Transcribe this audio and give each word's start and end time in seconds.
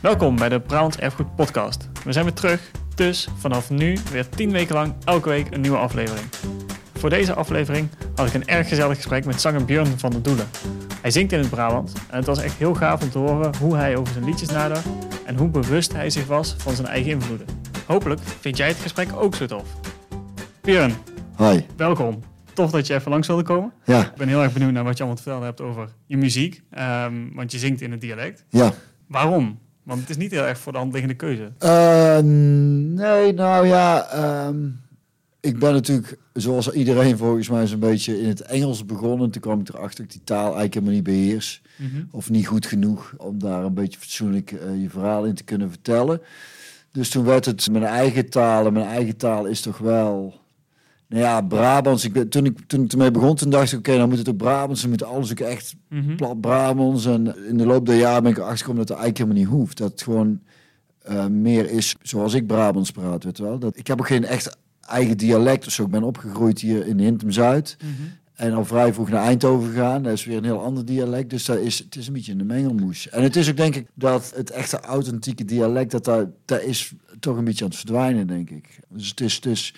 Welkom 0.00 0.36
bij 0.36 0.48
de 0.48 0.60
Brabants 0.60 0.96
Erfgoed 0.98 1.34
Podcast. 1.34 1.88
We 2.04 2.12
zijn 2.12 2.24
weer 2.24 2.34
terug, 2.34 2.70
dus 2.94 3.28
vanaf 3.36 3.70
nu 3.70 3.96
weer 4.10 4.28
10 4.28 4.50
weken 4.50 4.74
lang 4.74 4.94
elke 5.04 5.28
week 5.28 5.54
een 5.54 5.60
nieuwe 5.60 5.76
aflevering. 5.76 6.26
Voor 6.94 7.10
deze 7.10 7.34
aflevering 7.34 7.88
had 8.14 8.26
ik 8.26 8.34
een 8.34 8.46
erg 8.46 8.68
gezellig 8.68 8.96
gesprek 8.96 9.24
met 9.24 9.40
zanger 9.40 9.64
Björn 9.64 9.98
van 9.98 10.10
der 10.10 10.22
Doelen. 10.22 10.46
Hij 11.00 11.10
zingt 11.10 11.32
in 11.32 11.38
het 11.38 11.50
Brabant 11.50 11.92
en 12.10 12.16
het 12.16 12.26
was 12.26 12.38
echt 12.42 12.54
heel 12.56 12.74
gaaf 12.74 13.02
om 13.02 13.10
te 13.10 13.18
horen 13.18 13.56
hoe 13.56 13.76
hij 13.76 13.96
over 13.96 14.12
zijn 14.12 14.24
liedjes 14.24 14.48
nadacht 14.48 14.86
en 15.26 15.36
hoe 15.36 15.48
bewust 15.48 15.92
hij 15.92 16.10
zich 16.10 16.26
was 16.26 16.54
van 16.58 16.74
zijn 16.74 16.86
eigen 16.88 17.10
invloeden. 17.10 17.46
Hopelijk 17.86 18.20
vind 18.40 18.56
jij 18.56 18.68
het 18.68 18.76
gesprek 18.76 19.08
ook 19.16 19.34
zo 19.34 19.46
tof. 19.46 19.68
Björn, 20.60 20.94
Hi. 21.38 21.60
welkom. 21.76 22.20
Tof 22.52 22.70
dat 22.70 22.86
je 22.86 22.94
even 22.94 23.10
langs 23.10 23.26
wilde 23.26 23.42
komen. 23.42 23.72
Ja, 23.84 24.00
Ik 24.04 24.14
ben 24.14 24.28
heel 24.28 24.42
erg 24.42 24.52
benieuwd 24.52 24.72
naar 24.72 24.84
wat 24.84 24.92
je 24.92 24.98
allemaal 24.98 25.16
te 25.16 25.22
vertellen 25.22 25.46
hebt 25.46 25.60
over 25.60 25.88
je 26.06 26.16
muziek, 26.16 26.62
ehm, 26.70 27.14
want 27.34 27.52
je 27.52 27.58
zingt 27.58 27.80
in 27.80 27.90
het 27.90 28.00
dialect. 28.00 28.44
ja. 28.50 28.72
Waarom? 29.08 29.58
Want 29.86 30.00
het 30.00 30.10
is 30.10 30.16
niet 30.16 30.30
heel 30.30 30.46
erg 30.46 30.58
voor 30.58 30.72
de 30.72 30.78
hand 30.78 30.92
liggende 30.92 31.16
keuze. 31.16 31.52
Eh, 31.58 32.18
nee, 32.18 33.32
nou 33.32 33.66
ja. 33.66 34.08
ehm, 34.08 34.68
ik 35.40 35.58
ben 35.58 35.72
natuurlijk, 35.72 36.18
zoals 36.32 36.70
iedereen 36.70 37.16
volgens 37.16 37.48
mij, 37.48 37.66
zo'n 37.66 37.78
beetje 37.78 38.20
in 38.20 38.28
het 38.28 38.40
Engels 38.40 38.84
begonnen. 38.84 39.30
Toen 39.30 39.42
kwam 39.42 39.60
ik 39.60 39.68
erachter 39.68 39.96
dat 39.96 40.06
ik 40.06 40.12
die 40.12 40.24
taal 40.24 40.42
eigenlijk 40.42 40.74
helemaal 40.74 40.94
niet 40.94 41.04
beheers. 41.04 41.62
Of 42.10 42.30
niet 42.30 42.46
goed 42.46 42.66
genoeg 42.66 43.14
om 43.16 43.38
daar 43.38 43.64
een 43.64 43.74
beetje 43.74 43.98
fatsoenlijk 43.98 44.52
eh, 44.52 44.82
je 44.82 44.90
verhaal 44.90 45.24
in 45.24 45.34
te 45.34 45.44
kunnen 45.44 45.70
vertellen. 45.70 46.20
Dus 46.92 47.10
toen 47.10 47.24
werd 47.24 47.44
het 47.44 47.70
mijn 47.70 47.84
eigen 47.84 48.30
taal. 48.30 48.66
En 48.66 48.72
mijn 48.72 48.86
eigen 48.86 49.16
taal 49.16 49.46
is 49.46 49.60
toch 49.60 49.78
wel... 49.78 50.40
Nou 51.08 51.22
ja, 51.22 51.40
Brabants. 51.40 52.04
Ik 52.04 52.30
toen, 52.30 52.44
ik, 52.44 52.58
toen 52.66 52.84
ik 52.84 52.92
ermee 52.92 53.10
begon, 53.10 53.34
toen 53.34 53.50
dacht 53.50 53.72
ik... 53.72 53.78
Oké, 53.78 53.96
dan 53.96 54.08
moet 54.08 54.18
het 54.18 54.28
ook 54.28 54.36
Brabants. 54.36 54.80
Dan 54.80 54.90
moet 54.90 55.02
alles 55.02 55.30
ook 55.30 55.40
echt 55.40 55.74
Mhm. 55.88 56.14
plat 56.16 56.40
Brabants. 56.40 57.06
En 57.06 57.46
in 57.48 57.56
de 57.56 57.66
loop 57.66 57.86
der 57.86 57.96
jaren 57.96 58.22
ben 58.22 58.32
ik 58.32 58.38
erachter 58.38 58.58
gekomen 58.58 58.86
dat 58.86 58.88
het 58.88 58.98
eigenlijk 58.98 59.18
helemaal 59.18 59.50
niet 59.52 59.60
hoeft. 59.60 59.78
Dat 59.78 59.90
het 59.90 60.02
gewoon 60.02 60.40
eh, 61.02 61.26
meer 61.26 61.70
is 61.70 61.94
zoals 62.02 62.34
ik 62.34 62.46
Brabants 62.46 62.90
praat, 62.90 63.24
weet 63.24 63.36
je 63.36 63.42
wel. 63.42 63.58
Dat, 63.58 63.76
ik 63.76 63.86
heb 63.86 64.00
ook 64.00 64.06
geen 64.06 64.24
echt 64.24 64.56
eigen 64.80 65.16
dialect 65.16 65.66
of 65.66 65.72
zo. 65.72 65.82
Ik 65.82 65.90
ben 65.90 66.02
opgegroeid 66.02 66.60
hier 66.60 66.86
in 66.86 66.98
Hintem-Zuid. 66.98 67.76
Mhm. 67.80 67.90
En 68.34 68.52
al 68.52 68.64
vrij 68.64 68.92
vroeg 68.92 69.08
naar 69.08 69.22
Eindhoven 69.22 69.70
gegaan. 69.70 70.02
Dat 70.02 70.12
is 70.12 70.24
weer 70.24 70.36
een 70.36 70.44
heel 70.44 70.62
ander 70.62 70.84
dialect. 70.84 71.30
Dus 71.30 71.44
dat 71.44 71.58
is, 71.58 71.78
het 71.78 71.96
is 71.96 72.06
een 72.06 72.12
beetje 72.12 72.32
een 72.32 72.46
mengelmoes. 72.46 73.08
En 73.08 73.22
het 73.22 73.36
is 73.36 73.50
ook 73.50 73.56
denk 73.56 73.74
ik 73.74 73.86
dat 73.94 74.32
het 74.34 74.50
echte 74.50 74.80
authentieke 74.80 75.44
dialect... 75.44 75.90
dat, 75.90 76.04
dat, 76.04 76.26
dat 76.44 76.62
is 76.62 76.92
toch 77.20 77.36
een 77.36 77.44
beetje 77.44 77.64
aan 77.64 77.70
het 77.70 77.78
verdwijnen, 77.78 78.26
denk 78.26 78.50
ik. 78.50 78.78
Dus 78.88 79.08
het 79.08 79.20
is... 79.20 79.34
Het 79.34 79.46
is 79.46 79.74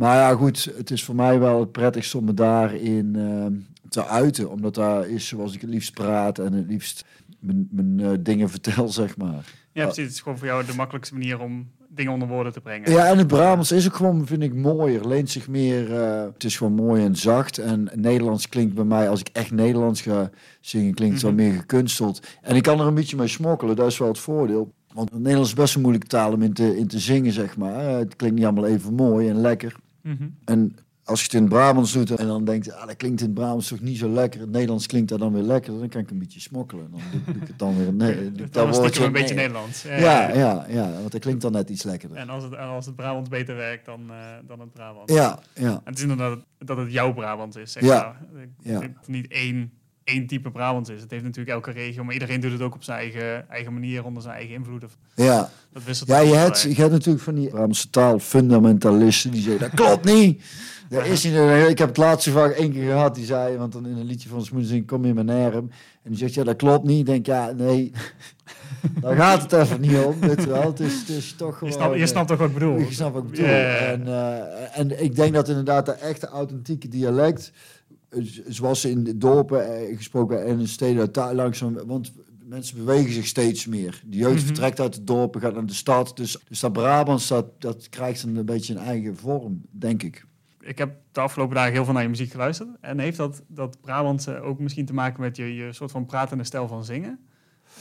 maar 0.00 0.16
ja, 0.16 0.34
goed, 0.34 0.72
het 0.76 0.90
is 0.90 1.04
voor 1.04 1.14
mij 1.14 1.38
wel 1.38 1.60
het 1.60 1.72
prettigst 1.72 2.14
om 2.14 2.24
me 2.24 2.34
daarin 2.34 3.16
ehm, 3.16 3.52
te 3.88 4.06
uiten. 4.06 4.50
Omdat 4.50 4.74
daar 4.74 5.08
is 5.08 5.26
zoals 5.28 5.54
ik 5.54 5.60
het 5.60 5.70
liefst 5.70 5.92
praat 5.94 6.38
en 6.38 6.52
het 6.52 6.66
liefst 6.68 7.04
mijn, 7.38 7.68
mijn 7.70 8.00
eh, 8.00 8.10
dingen 8.20 8.50
vertel, 8.50 8.88
zeg 8.88 9.16
maar. 9.16 9.44
Ja, 9.72 9.84
precies. 9.84 10.02
Het 10.02 10.12
is 10.12 10.20
gewoon 10.20 10.38
voor 10.38 10.46
jou 10.46 10.64
de 10.66 10.74
makkelijkste 10.74 11.14
manier 11.14 11.40
om 11.40 11.70
dingen 11.88 12.12
onder 12.12 12.28
woorden 12.28 12.52
te 12.52 12.60
brengen. 12.60 12.90
Ja, 12.92 13.06
en 13.06 13.18
het 13.18 13.26
Brabants 13.26 13.72
is 13.72 13.86
ook 13.86 13.94
gewoon, 13.94 14.26
vind 14.26 14.42
ik, 14.42 14.54
mooier. 14.54 15.08
Leent 15.08 15.30
zich 15.30 15.48
meer... 15.48 15.94
eh, 16.02 16.22
het 16.32 16.44
is 16.44 16.56
gewoon 16.56 16.72
mooi 16.74 17.04
en 17.04 17.16
zacht. 17.16 17.58
En 17.58 17.88
Nederlands 17.94 18.48
klinkt 18.48 18.74
bij 18.74 18.84
mij, 18.84 19.08
als 19.08 19.20
ik 19.20 19.28
echt 19.32 19.50
Nederlands 19.50 20.00
ga 20.00 20.30
zingen, 20.60 20.94
klinkt 20.94 21.14
het 21.22 21.24
Mhm. 21.30 21.36
wel 21.36 21.46
meer 21.46 21.58
gekunsteld. 21.58 22.26
En 22.42 22.56
ik 22.56 22.62
kan 22.62 22.80
er 22.80 22.86
een 22.86 22.94
beetje 22.94 23.16
mee 23.16 23.28
smokkelen, 23.28 23.76
dat 23.76 23.86
is 23.86 23.98
wel 23.98 24.08
het 24.08 24.18
voordeel. 24.18 24.72
Want 24.94 25.10
het 25.10 25.18
Nederlands 25.18 25.48
is 25.50 25.56
best 25.56 25.74
een 25.74 25.80
moeilijke 25.80 26.06
taal 26.08 26.32
om 26.32 26.42
in 26.42 26.52
te, 26.52 26.76
in 26.78 26.86
te 26.86 26.98
zingen, 26.98 27.32
zeg 27.32 27.56
maar. 27.56 27.74
Eh, 27.88 27.96
Het 27.98 28.16
klinkt 28.16 28.36
niet 28.36 28.44
allemaal 28.44 28.66
even 28.66 28.94
mooi 28.94 29.28
en 29.28 29.40
lekker. 29.40 29.76
Mhm. 30.02 30.28
En 30.44 30.76
als 31.04 31.18
je 31.20 31.24
het 31.24 31.34
in 31.34 31.40
het 31.40 31.48
Brabants 31.50 31.92
doet 31.92 32.10
en 32.10 32.26
dan 32.26 32.44
denkt, 32.44 32.72
ah, 32.72 32.86
dat 32.86 32.96
klinkt 32.96 33.20
in 33.20 33.26
het 33.26 33.34
Brabants 33.34 33.68
toch 33.68 33.80
niet 33.80 33.98
zo 33.98 34.08
lekker. 34.08 34.40
Het 34.40 34.50
Nederlands 34.50 34.86
klinkt 34.86 35.08
dat 35.08 35.18
dan 35.18 35.32
weer 35.32 35.42
lekker. 35.42 35.78
Dan 35.78 35.88
kan 35.88 36.00
ik 36.00 36.10
een 36.10 36.18
beetje 36.18 36.40
smokkelen. 36.40 36.90
Dan 36.90 37.00
doe, 37.12 37.20
doe 37.34 37.42
ik 37.42 37.48
het 37.48 37.58
dan 37.58 37.76
weer. 37.76 37.92
Nee, 37.92 38.14
doe 38.32 38.48
Dan 38.48 38.74
een 38.74 38.82
beetje 39.12 39.12
nee. 39.12 39.34
Nederlands. 39.34 39.82
Ja, 39.82 40.32
ja, 40.32 40.64
ja, 40.68 40.90
want 40.92 41.12
dat 41.12 41.20
klinkt 41.20 41.42
dan 41.42 41.52
net 41.52 41.70
iets 41.70 41.82
lekkerder. 41.82 42.18
En 42.18 42.28
als 42.28 42.44
het, 42.44 42.56
als 42.56 42.86
het 42.86 42.96
Brabant 42.96 43.28
beter 43.28 43.56
werkt 43.56 43.84
dan, 43.86 44.00
eh, 44.10 44.16
dan 44.46 44.60
het 44.60 44.72
Brabant. 44.72 45.10
Ja, 45.10 45.38
ja, 45.54 45.70
En 45.72 45.80
het 45.84 45.96
is 45.96 46.02
inderdaad 46.02 46.38
dat 46.58 46.76
het 46.76 46.92
jouw 46.92 47.12
Brabant 47.12 47.56
is. 47.56 47.72
Zeg 47.72 47.82
Ja. 47.82 48.16
maar. 48.32 48.42
Ik- 48.42 48.48
Ja. 48.62 48.80
Niet 49.06 49.28
één, 49.28 49.72
één 50.10 50.26
type 50.26 50.50
Brabant 50.50 50.90
is. 50.90 51.00
Het 51.00 51.10
heeft 51.10 51.24
natuurlijk 51.24 51.56
elke 51.56 51.70
regio, 51.70 52.04
maar 52.04 52.12
iedereen 52.12 52.40
doet 52.40 52.52
het 52.52 52.62
ook 52.62 52.74
op 52.74 52.82
zijn 52.82 52.98
eigen, 52.98 53.48
eigen 53.48 53.72
manier, 53.72 54.04
onder 54.04 54.22
zijn 54.22 54.34
eigen 54.34 54.54
invloeden. 54.54 54.88
ja. 55.14 55.50
Dat 55.72 55.84
wisselt 55.84 56.08
Ja, 56.08 56.18
je 56.18 56.34
hebt, 56.34 56.60
je 56.60 56.74
hebt 56.74 56.92
natuurlijk 56.92 57.24
van 57.24 57.34
die 57.34 57.48
Brabantse 57.48 57.90
taal 57.90 58.18
fundamentalisten 58.18 59.30
die 59.30 59.42
zeggen, 59.42 59.60
dat 59.60 59.74
klopt 59.74 60.04
niet. 60.04 60.42
Dat 60.88 61.06
is 61.06 61.24
niet. 61.24 61.34
Ik 61.68 61.78
heb 61.78 61.88
het 61.88 61.96
laatste 61.96 62.30
vaak 62.30 62.52
één 62.52 62.72
keer 62.72 62.90
gehad, 62.90 63.14
die 63.14 63.24
zei, 63.24 63.56
want 63.56 63.72
dan 63.72 63.86
in 63.86 63.96
een 63.96 64.04
liedje 64.04 64.28
van 64.28 64.44
Smoes 64.44 64.68
zingen, 64.68 64.84
kom 64.84 65.04
je 65.06 65.12
naar 65.12 65.52
hem. 65.52 65.70
En 66.02 66.10
die 66.10 66.16
zegt, 66.16 66.34
ja, 66.34 66.44
dat 66.44 66.56
klopt 66.56 66.84
niet. 66.84 66.98
Ik 66.98 67.06
denk, 67.06 67.26
ja, 67.26 67.52
nee, 67.52 67.92
daar 69.00 69.16
gaat 69.16 69.42
het 69.42 69.52
even 69.52 69.80
niet 69.80 69.96
om, 69.96 70.20
weet 70.20 70.42
je 70.42 70.48
wel. 70.48 70.62
Het 70.62 70.80
is, 70.80 71.00
het 71.00 71.08
is 71.08 71.34
toch 71.36 71.50
Je 71.50 71.56
gewoon... 71.56 71.72
snapt, 71.72 71.94
je 71.94 72.00
eh, 72.00 72.06
snapt 72.06 72.28
toch 72.28 72.38
wat 72.38 72.48
ik 72.48 72.54
bedoel? 72.54 72.78
Je 72.78 72.92
snapt 72.92 73.14
wat 73.14 73.22
ik 73.22 73.30
bedoel. 73.30 73.46
En, 73.46 74.06
eh, 74.06 74.78
en 74.78 75.02
ik 75.02 75.16
denk 75.16 75.34
dat 75.34 75.48
inderdaad 75.48 75.86
de 75.86 75.92
echte 75.92 76.26
authentieke 76.26 76.88
dialect, 76.88 77.52
zoals 78.48 78.84
in 78.84 79.04
de 79.04 79.18
dorpen 79.18 79.76
eh, 79.76 79.96
gesproken 79.96 80.46
en 80.46 80.58
in 80.58 80.68
steden 80.68 81.12
daar 81.12 81.34
langzaam, 81.34 81.74
want 81.86 82.12
mensen 82.44 82.76
bewegen 82.76 83.12
zich 83.12 83.26
steeds 83.26 83.66
meer. 83.66 84.02
De 84.06 84.16
jeugd 84.16 84.34
Mhm. 84.36 84.44
vertrekt 84.44 84.80
uit 84.80 84.94
de 84.94 85.04
dorpen, 85.04 85.40
gaat 85.40 85.54
naar 85.54 85.66
de 85.66 85.72
stad. 85.74 86.16
Dus, 86.16 86.38
dus 86.48 86.60
dat 86.60 86.72
Brabants, 86.72 87.28
dat, 87.28 87.60
dat 87.60 87.88
krijgt 87.88 88.22
een, 88.22 88.44
beetje 88.44 88.74
een 88.74 88.80
eigen 88.80 89.16
vorm, 89.16 89.62
denk 89.70 90.02
ik. 90.02 90.24
ik 90.60 90.78
heb 90.78 90.96
de 91.12 91.20
afgelopen 91.20 91.54
dagen 91.54 91.72
heel 91.72 91.84
veel 91.84 91.92
naar 91.92 92.02
je 92.02 92.08
muziek 92.08 92.30
geluisterd. 92.30 92.68
En 92.80 92.98
heeft 92.98 93.16
dat, 93.16 93.42
dat 93.46 93.80
Brabantse 93.80 94.40
ook 94.40 94.58
misschien 94.58 94.86
te 94.86 94.94
maken 94.94 95.20
met 95.20 95.36
je, 95.36 95.54
je 95.54 95.72
soort 95.72 95.90
van 95.90 96.06
pratende 96.06 96.44
stijl 96.44 96.68
van 96.68 96.84
zingen? 96.84 97.18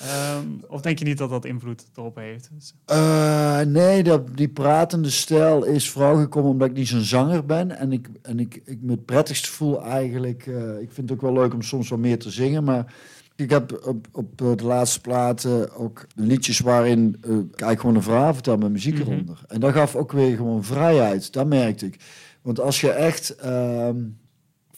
Ehm, 0.02 0.46
of 0.68 0.82
denk 0.82 1.00
je 1.00 1.06
niet 1.06 1.18
dat 1.18 1.30
dat 1.30 1.46
invloed 1.46 1.86
erop 1.96 2.16
heeft? 2.16 2.50
Eh, 2.86 3.60
nee, 3.60 4.04
dat, 4.04 4.38
die 4.38 4.48
pratende 4.50 5.10
stijl 5.10 5.64
is 5.66 5.90
vooral 5.90 6.16
gekomen 6.18 6.50
omdat 6.52 6.70
ik 6.70 6.76
niet 6.76 6.88
zo'n 6.88 7.02
zanger 7.02 7.46
ben. 7.46 7.78
En 7.78 7.92
ik, 7.92 8.10
en 8.22 8.40
ik, 8.40 8.62
ik 8.66 8.78
me 8.82 8.92
het 8.92 9.06
prettigst 9.06 9.48
voel 9.48 9.84
eigenlijk. 9.84 10.48
eh, 10.48 10.80
ik 10.82 10.92
vind 10.92 11.10
het 11.10 11.12
ook 11.12 11.22
wel 11.22 11.34
leuk 11.42 11.54
om 11.54 11.62
soms 11.62 11.90
wat 11.90 12.00
meer 12.00 12.20
te 12.20 12.30
zingen. 12.30 12.64
Maar 12.64 12.94
ik 13.36 13.50
heb 13.50 13.82
op, 13.86 14.08
op 14.12 14.42
eh, 14.42 14.56
de 14.56 14.64
laatste 14.66 15.02
platen 15.02 15.76
ook 15.76 16.06
liedjes 16.16 16.60
waarin 16.60 17.18
ik 17.22 17.30
eigenlijk 17.34 17.80
gewoon 17.80 17.96
een 17.96 18.04
verhaal 18.04 18.34
vertel 18.34 18.58
met 18.58 18.72
muziek 18.72 19.00
Mhm. 19.00 19.12
eronder. 19.12 19.42
En 19.48 19.60
dat 19.60 19.74
gaf 19.74 19.96
ook 19.96 20.12
weer 20.12 20.36
gewoon 20.36 20.64
vrijheid. 20.64 21.34
Dat 21.34 21.48
merkte 21.48 21.86
ik. 21.86 22.00
Want 22.42 22.60
als 22.60 22.82
je 22.82 22.92
echt 22.92 23.36
ehm 23.36 23.98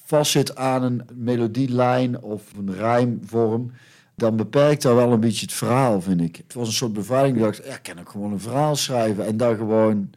vastzit 0.05 0.55
aan 0.55 0.83
een 0.83 1.01
melodielijn 1.15 2.21
of 2.21 2.43
een 2.57 2.73
rijmvorm 2.73 3.71
dan 4.21 4.35
beperkt 4.35 4.81
dat 4.81 4.95
wel 4.95 5.11
een 5.11 5.19
beetje 5.19 5.45
het 5.45 5.53
verhaal, 5.55 6.01
vind 6.01 6.21
ik. 6.21 6.35
Het 6.35 6.53
was 6.53 6.67
een 6.67 6.73
soort 6.73 6.93
bevrijding. 6.93 7.37
Ik 7.37 7.43
dacht, 7.43 7.61
ja, 7.65 7.73
ik 7.73 7.83
kan 7.83 7.99
ook 7.99 8.09
gewoon 8.09 8.31
een 8.31 8.39
verhaal 8.39 8.75
schrijven 8.75 9.25
en 9.25 9.37
daar 9.37 9.55
gewoon 9.55 10.09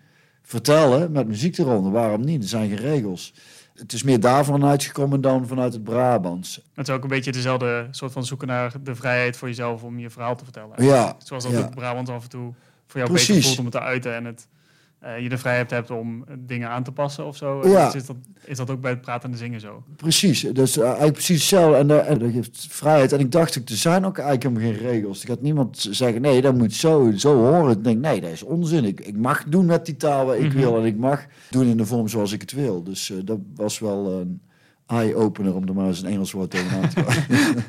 vertellen 0.43 1.13
met 1.13 1.27
muziek 1.27 1.59
eronder. 1.59 1.93
Waarom 1.93 2.25
niet? 2.25 2.43
Er 2.43 2.49
zijn 2.49 2.69
geen 2.69 2.79
regels. 2.79 3.35
Het 3.75 3.93
is 3.93 4.03
meer 4.03 4.21
daarvan 4.21 4.65
uitgekomen 4.65 5.21
dan 5.21 5.47
vanuit 5.47 5.73
het 5.73 5.85
Brabants. 5.85 6.61
Het 6.75 6.89
is 6.89 6.95
ook 6.95 7.03
een 7.03 7.09
beetje 7.09 7.33
dezelfde 7.33 7.89
soort 7.91 8.13
van 8.13 8.25
zoeken 8.25 8.49
naar 8.49 8.73
de 8.83 8.95
vrijheid 8.95 9.37
voor 9.37 9.49
jezelf 9.49 9.83
om 9.83 9.99
je 9.99 10.11
verhaal 10.11 10.37
te 10.37 10.45
vertellen. 10.45 10.85
Ja, 10.85 11.17
Zoals 11.19 11.45
dat 11.45 11.53
ja. 11.53 11.59
ook 11.59 11.75
Brabant 11.75 12.09
af 12.09 12.23
en 12.23 12.29
toe 12.29 12.53
voor 12.87 13.01
jou 13.01 13.11
Precies. 13.11 13.29
beter 13.29 13.43
voelt 13.43 13.59
om 13.59 13.65
het 13.65 13.75
te 13.75 13.81
uiten 13.81 14.15
en 14.15 14.25
het, 14.25 14.47
eh, 15.05 15.19
je 15.23 15.29
de 15.29 15.39
vrijheid 15.39 15.71
hebt 15.71 15.91
om 15.91 16.25
dingen 16.39 16.69
aan 16.69 16.83
te 16.83 16.93
passen 16.93 17.27
of 17.27 17.37
zo. 17.37 17.69
Ja. 17.69 17.85
Dus 17.85 17.95
is, 17.95 18.07
dat, 18.07 18.17
is 18.45 18.57
dat 18.57 18.71
ook 18.71 18.81
bij 18.81 18.91
het 18.91 19.01
praten 19.01 19.31
en 19.31 19.37
zingen 19.39 19.61
zo? 19.61 19.83
precies. 19.97 20.41
Dus 20.41 20.77
uh, 20.77 20.83
eigenlijk 20.85 21.13
precies 21.13 21.41
hetzelfde. 21.41 21.77
En, 21.79 21.87
dat- 21.87 22.05
en 22.07 22.19
dat 22.19 22.31
geeft 22.33 22.67
vrijheid. 22.71 23.13
En 23.13 23.21
ik 23.21 23.33
dacht, 23.33 23.55
er 23.55 23.63
zijn 23.77 24.05
ook 24.05 24.19
eigenlijk 24.19 24.57
helemaal 24.57 24.81
geen 24.81 24.91
regels. 24.91 25.23
Er 25.23 25.29
gaat 25.29 25.41
niemand 25.43 25.87
zeggen, 25.91 26.21
nee, 26.21 26.41
dat 26.41 26.55
moet 26.55 26.73
zo, 26.75 27.13
zo 27.17 27.37
horen. 27.37 27.77
Ik 27.77 27.85
denk, 27.85 28.01
nee, 28.01 28.21
dat 28.21 28.31
is 28.31 28.43
onzin. 28.43 28.85
Ik, 28.85 29.01
ik 29.01 29.17
mag 29.17 29.45
doen 29.45 29.67
met 29.67 29.87
die 29.87 29.97
taal 29.97 30.27
wat 30.27 30.37
ik 30.37 30.49
Mhm. 30.49 30.57
wil. 30.57 30.79
En 30.79 30.85
ik 30.85 30.97
mag 30.97 31.25
doen 31.51 31.67
in 31.67 31.77
de 31.77 31.87
vorm 31.87 32.09
zoals 32.09 32.33
ik 32.33 32.41
het 32.41 32.53
wil. 32.53 32.83
Dus 32.83 33.13
dat 33.25 33.39
was 33.55 33.79
wel 33.79 34.13
een 34.21 34.41
eye-opener 34.87 35.55
om 35.55 35.69
er 35.69 35.75
maar 35.75 35.87
eens 35.87 36.03
een 36.03 36.09
Engels 36.09 36.33
woord 36.33 36.51
tegenaan 36.51 36.89
te 36.89 37.03
gaan. 37.05 37.65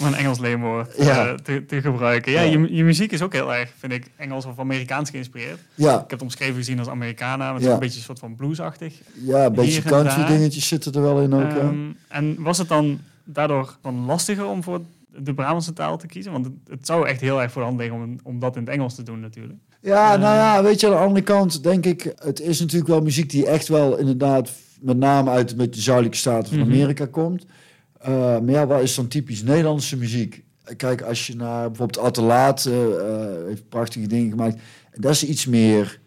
Om 0.00 0.06
een 0.06 0.14
Engels 0.14 0.38
leenwoord 0.38 0.94
Ja. 0.98 1.26
eh, 1.28 1.34
te, 1.34 1.64
te 1.66 1.80
gebruiken. 1.80 2.32
Ja, 2.32 2.40
Ja. 2.40 2.50
Je, 2.50 2.74
je 2.74 2.84
muziek 2.84 3.12
is 3.12 3.22
ook 3.22 3.32
heel 3.32 3.54
erg, 3.54 3.72
vind 3.78 3.92
ik, 3.92 4.06
Engels 4.16 4.44
of 4.44 4.58
Amerikaans 4.58 5.10
geïnspireerd. 5.10 5.58
ja, 5.74 5.92
Ik 5.94 5.98
heb 6.00 6.10
het 6.10 6.22
omschreven 6.22 6.54
gezien 6.54 6.78
als 6.78 6.88
Americana, 6.88 7.36
maar 7.44 7.52
het 7.52 7.60
is 7.62 7.66
Ja. 7.68 7.74
een 7.74 7.78
beetje 7.80 7.98
een 7.98 8.04
soort 8.04 8.18
van 8.18 8.34
bluesachtig. 8.34 8.94
ja, 9.12 9.44
een 9.44 9.52
beetje 9.52 9.82
country 9.82 10.24
dingetjes 10.26 10.68
zitten 10.68 10.92
er 10.92 11.02
wel 11.02 11.20
in 11.22 11.34
ook. 11.34 11.50
ja. 11.50 11.56
Ehm, 11.58 11.76
en 12.08 12.36
was 12.42 12.58
het 12.58 12.68
dan 12.68 13.00
daardoor 13.24 13.76
dan 13.82 14.04
lastiger 14.04 14.46
om 14.46 14.62
voor 14.62 14.80
de 15.18 15.34
Brabantse 15.34 15.72
taal 15.72 15.98
te 15.98 16.06
kiezen? 16.06 16.32
Want 16.32 16.44
het, 16.44 16.54
het 16.68 16.86
zou 16.86 17.08
echt 17.08 17.20
heel 17.20 17.42
erg 17.42 17.52
voor 17.52 17.62
de 17.62 17.68
hand 17.68 17.80
liggen 17.80 17.96
om, 18.02 18.16
om 18.22 18.38
dat 18.38 18.56
in 18.56 18.62
het 18.62 18.70
Engels 18.70 18.94
te 18.94 19.02
doen 19.02 19.20
natuurlijk. 19.20 19.58
Ja, 19.80 20.16
nou 20.16 20.34
ja, 20.34 20.62
weet 20.62 20.80
je, 20.80 20.86
aan 20.86 20.92
de 20.92 20.98
andere 20.98 21.24
kant 21.24 21.62
denk 21.62 21.86
ik, 21.86 22.12
het 22.16 22.40
is 22.40 22.60
natuurlijk 22.60 22.88
wel 22.90 23.00
muziek 23.00 23.30
die 23.30 23.46
echt 23.46 23.68
wel 23.68 23.96
inderdaad 23.98 24.50
met 24.86 24.96
name 24.96 25.30
uit 25.30 25.56
beetje 25.56 25.70
de 25.70 25.80
zuidelijke 25.80 26.16
staten 26.18 26.48
van 26.48 26.58
Mhm. 26.58 26.70
Amerika 26.72 27.06
komt. 27.06 27.46
Eh, 28.00 28.10
maar 28.18 28.50
ja, 28.50 28.66
wat 28.66 28.82
is 28.82 28.94
dan 28.94 29.08
typisch 29.08 29.42
Nederlandse 29.42 29.96
muziek? 29.96 30.44
Kijk, 30.76 31.02
als 31.02 31.26
je 31.26 31.36
naar 31.36 31.66
bijvoorbeeld 31.70 32.04
Atelaat 32.06 32.64
eh, 32.66 32.84
eh, 32.84 33.46
heeft 33.46 33.68
prachtige 33.68 34.06
dingen 34.06 34.30
gemaakt. 34.30 34.54
En 34.90 35.00
dat 35.00 35.12
is 35.12 35.24
iets 35.24 35.46
meer, 35.46 36.00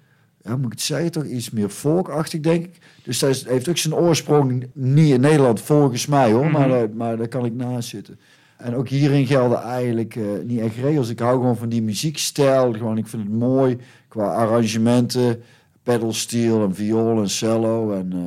ja, 0.43 0.55
moet 0.55 0.65
ik 0.65 0.71
het 0.71 0.81
zeggen, 0.81 1.11
toch 1.11 1.25
iets 1.25 1.49
meer 1.49 1.69
folkachtig, 1.69 2.39
denk 2.39 2.65
ik. 2.65 2.77
Dus 3.03 3.19
dat 3.19 3.43
heeft 3.47 3.69
ook 3.69 3.77
zijn 3.77 3.95
oorsprong 3.95 4.65
niet 4.73 5.13
in 5.13 5.21
Nederland, 5.21 5.61
volgens 5.61 6.05
mij 6.05 6.31
hoor, 6.31 6.43
Mhm. 6.45 6.53
maar, 6.53 6.67
daar- 6.69 6.89
maar 6.93 7.17
daar 7.17 7.27
kan 7.27 7.45
ik 7.45 7.53
naast 7.53 7.89
zitten. 7.89 8.19
En 8.57 8.75
ook 8.75 8.89
hierin 8.89 9.25
gelden 9.27 9.61
eigenlijk 9.61 10.15
uh, 10.15 10.25
niet 10.45 10.59
echt 10.59 10.75
regels. 10.75 11.09
Ik 11.09 11.19
hou 11.19 11.37
gewoon 11.39 11.57
van 11.57 11.69
die 11.69 11.81
muziekstijl. 11.81 12.73
Gewoon, 12.73 12.97
ik 12.97 13.07
vind 13.07 13.23
het 13.23 13.31
mooi 13.31 13.77
qua 14.07 14.23
arrangementen, 14.33 15.41
pedalsteel 15.83 16.63
en 16.63 16.75
viool 16.75 17.21
en 17.21 17.29
cello. 17.29 17.91
En, 17.91 18.11
uh, 18.15 18.21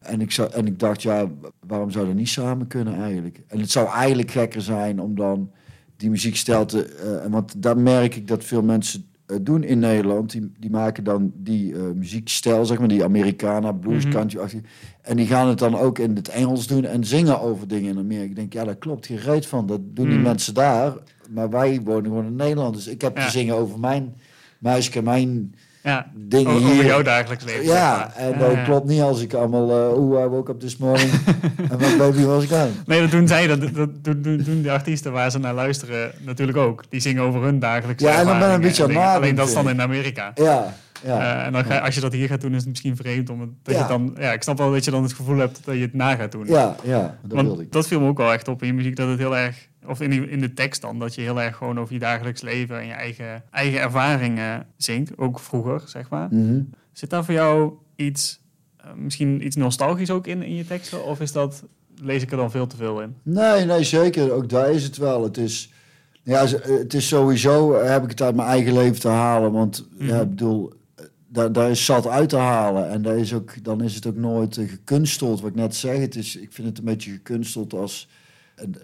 en, 0.00 0.20
ik 0.20 0.30
zou, 0.30 0.52
en 0.52 0.66
ik 0.66 0.78
dacht, 0.78 1.02
ja, 1.02 1.26
waarom 1.66 1.90
zou 1.90 2.06
dat 2.06 2.14
niet 2.14 2.28
samen 2.28 2.66
kunnen 2.66 2.94
eigenlijk? 2.94 3.42
En 3.46 3.60
het 3.60 3.70
zou 3.70 3.88
eigenlijk 3.88 4.30
gekker 4.30 4.62
zijn 4.62 5.00
om 5.00 5.14
dan 5.14 5.50
die 5.96 6.10
muziekstijl 6.10 6.64
te... 6.64 7.20
Uh, 7.24 7.30
want 7.30 7.62
daar 7.62 7.78
merk 7.78 8.16
ik 8.16 8.28
dat 8.28 8.44
veel 8.44 8.62
mensen 8.62 9.10
eh, 9.26 9.36
doen 9.40 9.62
in 9.62 9.78
Nederland. 9.78 10.30
Die, 10.30 10.52
die 10.58 10.70
maken 10.70 11.04
dan 11.04 11.32
die 11.34 11.72
uh, 11.72 11.82
muziekstijl, 11.94 12.66
zeg 12.66 12.78
maar, 12.78 12.88
die 12.88 13.04
Americana, 13.04 13.72
blues, 13.72 14.04
mm 14.04 14.10
country 14.10 14.62
En 15.02 15.16
die 15.16 15.26
gaan 15.26 15.48
het 15.48 15.58
dan 15.58 15.78
ook 15.78 15.98
in 15.98 16.16
het 16.16 16.28
Engels 16.28 16.66
doen 16.66 16.84
en 16.84 17.04
zingen 17.04 17.40
over 17.40 17.68
dingen 17.68 17.90
in 17.90 17.98
Amerika. 17.98 18.28
Ik 18.28 18.36
denk, 18.36 18.52
ja, 18.52 18.64
dat 18.64 18.78
klopt 18.78 19.06
geen 19.06 19.18
reet 19.18 19.46
van. 19.46 19.66
Dat 19.66 19.80
doen 19.82 20.06
die 20.06 20.14
mhm. 20.14 20.22
mensen 20.22 20.54
daar. 20.54 20.94
Maar 21.30 21.50
wij 21.50 21.80
wonen 21.84 22.04
gewoon 22.04 22.26
in 22.26 22.36
Nederland. 22.36 22.74
Dus 22.74 22.86
ik 22.86 23.00
heb 23.00 23.16
te 23.16 23.30
zingen 23.30 23.54
over 23.54 23.78
mijn 23.78 24.14
muisje, 24.58 25.02
mijn 25.02 25.54
ja, 25.82 26.10
dingen 26.14 26.52
over 26.52 26.70
hier. 26.70 26.84
jouw 26.84 27.02
dagelijks 27.02 27.44
leven. 27.44 27.64
Ja, 27.64 28.12
en 28.16 28.38
dat 28.38 28.62
klopt 28.64 28.86
niet 28.86 29.00
als 29.00 29.20
ik 29.20 29.34
allemaal, 29.34 29.88
uh, 29.88 29.92
hoe 29.92 30.20
I 30.20 30.24
woke 30.24 30.50
up 30.50 30.60
this 30.60 30.76
morning 30.76 31.10
en 31.70 31.78
wat 31.78 31.96
baby 31.98 32.22
was 32.22 32.44
ik 32.44 32.52
aan. 32.52 32.70
Nee, 32.86 33.00
dat 33.00 33.10
doen 33.10 33.28
zij, 33.28 33.46
dat, 33.46 33.60
dat 33.74 34.04
doen, 34.04 34.42
doen 34.44 34.62
de 34.62 34.70
artiesten 34.70 35.12
waar 35.12 35.30
ze 35.30 35.38
naar 35.38 35.54
luisteren 35.54 36.12
natuurlijk 36.18 36.58
ook. 36.58 36.84
Die 36.88 37.00
zingen 37.00 37.22
over 37.22 37.42
hun 37.42 37.58
dagelijks 37.58 38.02
Ja, 38.02 38.18
en 38.18 38.26
dan 38.26 38.38
ben 38.38 38.50
een 38.50 38.60
beetje 38.60 38.82
aan 38.84 38.96
Alleen 38.96 39.34
dat 39.34 39.48
is 39.48 39.54
dan 39.54 39.68
in 39.68 39.80
Amerika. 39.80 40.32
Ja, 40.34 40.74
ja. 41.02 41.18
Uh, 41.18 41.46
en 41.46 41.52
dan 41.52 41.64
ga, 41.64 41.78
als 41.78 41.94
je 41.94 42.00
dat 42.00 42.12
hier 42.12 42.28
gaat 42.28 42.40
doen, 42.40 42.50
is 42.50 42.60
het 42.60 42.68
misschien 42.68 42.96
vreemd. 42.96 43.30
Om 43.30 43.56
dat 43.62 43.74
ja. 43.74 43.80
je 43.80 43.88
dan, 43.88 44.16
ja, 44.18 44.32
ik 44.32 44.42
snap 44.42 44.58
wel 44.58 44.72
dat 44.72 44.84
je 44.84 44.90
dan 44.90 45.02
het 45.02 45.12
gevoel 45.12 45.36
hebt 45.36 45.60
dat 45.64 45.74
je 45.74 45.80
het 45.80 45.94
na 45.94 46.14
gaat 46.14 46.32
doen. 46.32 46.46
Ja, 46.46 46.74
ja 46.82 47.00
dat 47.22 47.32
Want 47.32 47.46
wilde 47.46 47.62
ik. 47.62 47.72
Dat 47.72 47.86
viel 47.86 48.00
me 48.00 48.08
ook 48.08 48.18
wel 48.18 48.32
echt 48.32 48.48
op 48.48 48.60
in 48.60 48.66
je 48.66 48.74
muziek, 48.74 48.96
dat 48.96 49.08
het 49.08 49.18
heel 49.18 49.36
erg 49.36 49.68
of 49.86 50.00
in, 50.00 50.30
in 50.30 50.40
de 50.40 50.52
tekst 50.52 50.80
dan, 50.80 50.98
dat 50.98 51.14
je 51.14 51.20
heel 51.20 51.40
erg 51.40 51.56
gewoon 51.56 51.80
over 51.80 51.92
je 51.92 51.98
dagelijks 51.98 52.40
leven 52.40 52.80
en 52.80 52.86
je 52.86 52.92
eigen, 52.92 53.42
eigen 53.50 53.80
ervaringen 53.80 54.66
zingt, 54.76 55.18
ook 55.18 55.38
vroeger, 55.38 55.82
zeg 55.86 56.08
maar. 56.08 56.28
Mhm. 56.30 56.62
Zit 56.92 57.10
daar 57.10 57.24
voor 57.24 57.34
jou 57.34 57.72
iets, 57.96 58.40
uh, 58.84 58.92
misschien 58.96 59.46
iets 59.46 59.56
nostalgisch 59.56 60.10
ook 60.10 60.26
in, 60.26 60.42
in 60.42 60.54
je 60.54 60.66
teksten, 60.66 61.04
of 61.04 61.20
is 61.20 61.32
dat, 61.32 61.64
lees 62.02 62.22
ik 62.22 62.30
er 62.30 62.36
dan 62.36 62.50
veel 62.50 62.66
te 62.66 62.76
veel 62.76 63.00
in? 63.00 63.14
Nee, 63.22 63.64
nee, 63.64 63.84
zeker. 63.84 64.32
Ook 64.32 64.48
daar 64.48 64.70
is 64.70 64.84
het 64.84 64.96
wel. 64.96 65.22
Het 65.22 65.36
is, 65.36 65.72
ja, 66.22 66.46
het 66.46 66.94
is 66.94 67.08
sowieso, 67.08 67.82
heb 67.82 68.02
ik 68.02 68.10
het 68.10 68.22
uit 68.22 68.34
mijn 68.34 68.48
eigen 68.48 68.72
leven 68.72 69.00
te 69.00 69.08
halen, 69.08 69.52
want 69.52 69.88
ja, 69.98 70.04
mhm. 70.04 70.22
ik 70.22 70.28
bedoel, 70.28 70.72
daar, 71.28 71.52
daar 71.52 71.70
is 71.70 71.84
zat 71.84 72.06
uit 72.06 72.28
te 72.28 72.36
halen. 72.36 72.90
En 72.90 73.02
daar 73.02 73.16
is 73.16 73.34
ook, 73.34 73.64
dan 73.64 73.82
is 73.82 73.94
het 73.94 74.06
ook 74.06 74.16
nooit 74.16 74.60
gekunsteld. 74.66 75.40
Wat 75.40 75.50
ik 75.50 75.56
net 75.56 75.74
zeg, 75.74 75.98
het 75.98 76.16
is, 76.16 76.36
ik 76.36 76.52
vind 76.52 76.68
het 76.68 76.78
een 76.78 76.84
beetje 76.84 77.10
gekunsteld 77.10 77.72
als 77.72 78.08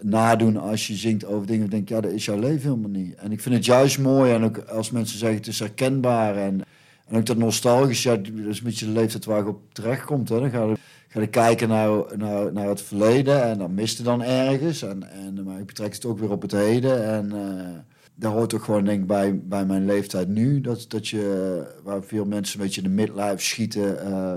nadoen 0.01 0.57
als 0.57 0.87
je 0.87 0.95
zingt 0.95 1.25
over 1.25 1.47
dingen. 1.47 1.69
denk 1.69 1.89
ja, 1.89 2.01
dat 2.01 2.11
is 2.11 2.25
jouw 2.25 2.39
leven 2.39 2.69
helemaal 2.69 3.01
niet. 3.01 3.15
En 3.15 3.31
ik 3.31 3.41
vind 3.41 3.55
het 3.55 3.65
juist 3.65 3.99
mooi. 3.99 4.31
En 4.31 4.43
ook 4.43 4.57
als 4.57 4.91
mensen 4.91 5.17
zeggen 5.17 5.37
het 5.37 5.47
is 5.47 5.59
herkenbaar. 5.59 6.35
En, 6.35 6.61
en 7.07 7.17
ook 7.17 7.25
dat 7.25 7.37
nostalgisch. 7.37 8.03
Ja, 8.03 8.15
dat 8.15 8.27
is 8.47 8.57
een 8.57 8.63
beetje 8.63 8.85
de 8.85 8.91
leeftijd 8.91 9.25
waar 9.25 9.43
je 9.43 9.47
op 9.47 9.73
terecht 9.73 10.05
komt. 10.05 10.29
Hè. 10.29 10.39
Dan 10.39 10.49
ga 10.49 11.19
je, 11.19 11.27
kijken 11.27 11.67
naar, 11.67 12.17
naar, 12.17 12.53
naar 12.53 12.67
het 12.67 12.81
verleden. 12.81 13.43
En 13.43 13.57
dan 13.57 13.73
mist 13.73 13.97
je 13.97 14.03
dan 14.03 14.23
ergens. 14.23 14.81
En, 14.81 15.11
en, 15.11 15.43
maar 15.43 15.59
ik 15.59 15.65
betrek 15.65 15.93
het 15.93 16.05
ook 16.05 16.19
weer 16.19 16.31
op 16.31 16.41
het 16.41 16.51
heden. 16.51 17.05
En 17.05 17.31
uh, 17.35 17.77
daar 18.15 18.31
hoort 18.31 18.53
ook 18.53 18.63
gewoon 18.63 18.85
denk 18.85 19.01
ik 19.01 19.07
bij, 19.07 19.39
bij 19.43 19.65
mijn 19.65 19.85
leeftijd 19.85 20.27
nu. 20.27 20.61
Dat, 20.61 20.85
dat 20.87 21.07
je, 21.07 21.63
waar 21.83 22.03
veel 22.03 22.25
mensen 22.25 22.59
een 22.59 22.65
beetje 22.65 22.81
in 22.81 22.87
de 22.87 22.95
midlife 22.95 23.37
schieten. 23.37 24.07
Uh, 24.07 24.33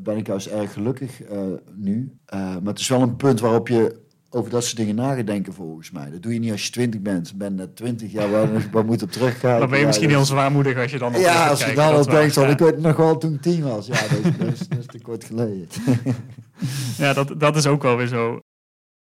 ben 0.00 0.16
ik 0.16 0.26
juist 0.26 0.46
erg 0.46 0.72
gelukkig 0.72 1.30
uh, 1.30 1.40
nu. 1.74 2.12
maar 2.30 2.60
het 2.64 2.78
is 2.78 2.88
wel 2.88 3.02
een 3.02 3.16
punt 3.16 3.40
waarop 3.40 3.68
je 3.68 4.02
over 4.34 4.50
dat 4.50 4.64
soort 4.64 4.76
dingen 4.76 4.94
nagedenken 4.94 5.52
volgens 5.52 5.90
mij. 5.90 6.10
Dat 6.10 6.22
doe 6.22 6.32
je 6.32 6.38
niet 6.38 6.50
als 6.50 6.64
je 6.64 6.70
twintig 6.70 7.00
bent. 7.00 7.34
Ben 7.34 7.54
net 7.54 7.76
twintig 7.76 8.12
jaar, 8.12 8.30
waar, 8.30 8.48
waar 8.72 8.84
moet 8.84 9.02
op 9.02 9.10
terugkijken? 9.10 9.60
Dan 9.60 9.70
ben 9.70 9.78
je 9.78 9.86
misschien 9.86 10.08
heel 10.08 10.24
zwaarmoedig 10.24 10.78
als 10.78 10.90
je 10.90 10.98
dan 10.98 11.12
Ja, 11.12 11.48
als 11.48 11.64
je 11.64 11.74
dan 11.74 11.94
al 11.94 12.04
denkt, 12.04 12.36
ik 12.36 12.58
weet 12.58 12.80
nog 12.80 12.96
wel 12.96 13.18
toen 13.18 13.34
ik 13.34 13.42
tien 13.42 13.62
was. 13.62 13.86
Ja, 13.86 14.00
dat 14.00 14.10
is, 14.10 14.36
dat 14.38 14.52
is, 14.52 14.68
dat 14.68 14.78
is 14.78 14.86
te 14.86 15.00
kort 15.00 15.24
geleden. 15.24 15.68
ja, 16.98 17.12
dat, 17.12 17.34
dat 17.40 17.56
is 17.56 17.66
ook 17.66 17.82
wel 17.82 17.96
weer 17.96 18.06
zo. 18.06 18.38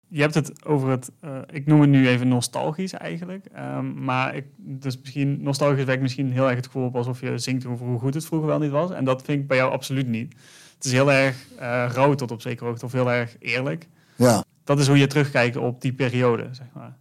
Je 0.07 0.22
hebt 0.22 0.33
het 0.33 0.66
over 0.66 0.89
het, 0.89 1.12
uh, 1.25 1.38
ik 1.51 1.66
noem 1.66 1.81
het 1.81 1.89
nu 1.89 2.07
even 2.07 2.27
nostalgisch 2.27 2.94
eigenlijk. 2.94 3.45
Um, 3.57 4.04
maar 4.04 4.36
ik, 4.36 4.45
dus 4.57 5.00
misschien, 5.00 5.38
nostalgisch 5.42 5.84
werkt 5.84 6.01
misschien 6.01 6.31
heel 6.31 6.48
erg 6.48 6.56
het 6.56 6.66
gevoel 6.66 6.86
op 6.86 6.95
alsof 6.95 7.22
je 7.22 7.38
zingt 7.38 7.66
over 7.66 7.86
hoe 7.86 8.00
goed 8.00 8.13
het 8.13 8.25
vroeger 8.25 8.48
wel 8.48 8.60
niet 8.60 8.72
was. 8.72 8.92
En 8.92 9.06
dat 9.06 9.22
vind 9.22 9.42
ik 9.42 9.48
bij 9.48 9.57
jou 9.57 9.72
absoluut 9.72 10.07
niet. 10.07 10.34
Het 10.75 10.86
is 10.86 10.92
heel 10.92 11.12
erg 11.12 11.36
uh, 11.60 11.86
rauw 11.94 12.13
tot 12.13 12.31
op 12.31 12.42
zekere 12.42 12.66
hoogte 12.66 12.86
of 12.86 12.92
heel 12.92 13.12
erg 13.12 13.36
eerlijk. 13.39 13.88
Ja 14.16 14.44
dat 14.63 14.80
is 14.80 14.88
hoe 14.88 14.98
je 14.98 15.08
terugkijkt 15.08 15.58
op 15.58 15.81
die 15.81 15.94
periode, 15.94 16.48
zeg 16.52 16.68
maar. 16.74 17.00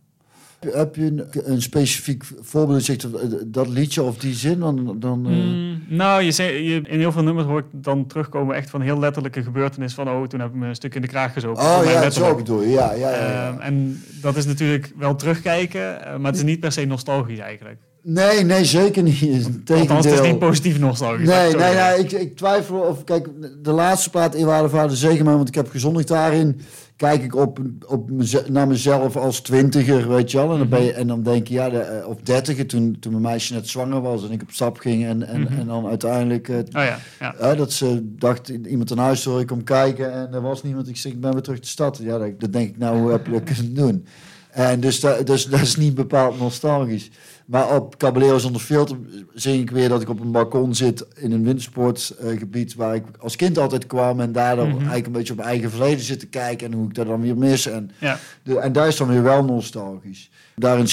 Heb 0.61 0.97
je 0.97 1.05
een, 1.05 1.27
een 1.53 1.63
specifiek 1.63 2.25
voorbeeld 2.41 2.83
zegt 2.83 3.07
dat 3.53 3.69
liedje 3.69 4.03
of 4.03 4.17
die 4.17 4.35
zin? 4.35 4.59
Dan, 4.59 4.97
dan, 4.99 5.27
uh... 5.31 5.33
mm, 5.33 5.83
nou, 5.89 6.23
je, 6.23 6.43
je, 6.43 6.81
in 6.85 6.99
heel 6.99 7.13
veel 7.13 7.23
nummers 7.23 7.47
hoort 7.47 7.65
dan 7.73 8.07
terugkomen 8.07 8.57
echt 8.57 8.71
van 8.71 8.81
heel 8.81 8.99
letterlijke 8.99 9.43
gebeurtenis 9.43 9.95
van 9.95 10.09
oh, 10.09 10.27
toen 10.27 10.41
heb 10.41 10.49
ik 10.49 10.55
me 10.55 10.67
een 10.67 10.75
stuk 10.75 10.95
in 10.95 11.01
de 11.01 11.09
kraag 11.09 11.33
gezogen. 11.33 11.65
Oh 11.65 11.81
ja, 11.85 12.11
zo 12.11 12.35
bedoel 12.35 12.63
je. 12.63 12.69
Ja, 12.69 12.93
ja, 12.93 13.11
ja, 13.11 13.31
ja. 13.31 13.57
Uh, 13.59 13.67
en 13.67 14.03
dat 14.21 14.37
is 14.37 14.47
natuurlijk 14.47 14.93
wel 14.97 15.17
terugkijken, 15.17 15.81
uh, 15.81 16.17
maar 16.17 16.31
het 16.31 16.37
is 16.37 16.47
niet 16.47 16.61
per 16.61 16.73
se 16.73 16.85
nostalgisch 16.85 17.39
eigenlijk. 17.39 17.79
Nee, 18.03 18.45
nee, 18.45 18.65
zeker 18.65 19.03
niet. 19.03 19.23
Althans, 19.71 20.05
het 20.05 20.15
is 20.15 20.21
niet 20.21 20.39
positief 20.39 20.79
nostalgisch. 20.79 21.29
Nee, 21.29 21.55
nee, 21.55 21.75
nee 21.75 21.99
ik, 21.99 22.13
ik 22.13 22.37
twijfel 22.37 22.79
of... 22.79 23.05
Kijk, 23.05 23.29
de 23.63 23.73
laatste 23.73 24.11
plaat 24.11 24.35
Eerwaarde 24.35 24.69
Vader 24.69 24.97
Zegen 24.97 25.25
want 25.25 25.49
ik 25.49 25.55
heb 25.55 25.71
gezondigd 25.71 26.09
daarin 26.09 26.61
kijk 27.01 27.23
ik 27.23 27.35
op, 27.35 27.59
op 27.87 28.11
naar 28.49 28.67
mezelf 28.67 29.17
als 29.17 29.41
twintiger, 29.41 30.09
weet 30.09 30.31
je 30.31 30.37
wel. 30.37 30.53
En 30.53 30.59
dan, 30.59 30.69
ben 30.69 30.83
je, 30.83 30.93
en 30.93 31.07
dan 31.07 31.23
denk 31.23 31.49
je, 31.49 31.55
ja, 31.55 31.71
de, 31.71 31.79
eh, 31.79 32.09
of 32.09 32.17
dertiger, 32.21 32.67
toen, 32.67 32.97
toen 33.01 33.13
mijn 33.13 33.25
meisje 33.25 33.55
net 33.55 33.69
zwanger 33.69 34.01
was 34.01 34.25
en 34.25 34.31
ik 34.31 34.43
op 34.43 34.51
stap 34.51 34.79
ging. 34.79 35.05
En, 35.05 35.27
en, 35.27 35.41
mhm. 35.41 35.59
en 35.59 35.67
dan 35.67 35.87
uiteindelijk, 35.87 36.49
uh, 36.49 36.57
oh 36.57 36.65
ja, 36.73 36.99
ja. 37.21 37.35
Uh, 37.41 37.57
dat 37.57 37.73
ze 37.73 38.15
dacht, 38.17 38.49
iemand 38.49 38.91
een 38.91 38.99
huis 38.99 39.23
door, 39.23 39.41
ik 39.41 39.47
kom 39.47 39.65
kijken 39.65 40.13
en 40.13 40.35
er 40.35 40.41
was 40.41 40.63
niemand. 40.63 40.89
Ik 40.89 40.97
zeg, 40.97 41.13
ik 41.13 41.21
ben 41.21 41.33
weer 41.33 41.43
terug 41.43 41.61
de 41.61 41.67
stad. 41.67 41.99
Ja, 42.03 42.19
dat, 42.19 42.41
dat 42.41 42.53
denk 42.53 42.69
ik, 42.69 42.79
nou, 42.79 42.99
hoe 42.99 43.11
heb 43.11 43.27
je 43.27 43.33
dat 43.33 43.43
kunnen 43.43 43.75
doen? 43.75 44.07
En 44.53 44.81
dus, 44.81 45.01
dat, 45.01 45.27
dus 45.27 45.45
dat 45.45 45.61
is 45.61 45.77
niet 45.77 45.95
bepaald 45.95 46.39
nostalgisch. 46.39 47.11
Maar 47.51 47.77
op 47.77 47.97
Caballero 47.97 48.39
zonder 48.39 48.61
filter 48.61 48.97
zing 49.35 49.61
ik 49.61 49.71
weer 49.71 49.89
dat 49.89 50.03
ik 50.03 50.09
op 50.09 50.21
een 50.21 50.33
balkon 50.33 50.75
zit 50.75 51.07
in 51.17 51.33
een 51.33 51.45
wintersportgebied 51.45 52.75
waar 52.75 52.95
ik 52.95 53.05
als 53.19 53.37
kind 53.37 53.59
altijd 53.59 53.87
kwam 53.87 54.21
en 54.21 54.33
daardoor 54.33 54.67
mm 54.67 54.79
eigenlijk 54.79 55.07
een 55.07 55.13
beetje 55.13 55.33
op 55.33 55.39
mijn 55.39 55.51
eigen 55.51 55.71
verleden 55.71 56.05
zit 56.05 56.21
te 56.21 56.27
kijken 56.27 56.67
en 56.67 56.73
hoe 56.73 56.89
ik 56.89 56.95
dat 56.95 57.07
dan 57.07 57.21
weer 57.21 57.37
mis. 57.37 57.67
En, 57.67 57.91
ja. 57.99 58.19
de, 58.43 58.59
en 58.59 58.73
daar 58.73 58.89
is 58.89 58.97
dan 58.97 59.09
weer 59.09 59.23
wel 59.23 59.45
nostalgisch. 59.45 60.31
Daarin 60.57 60.87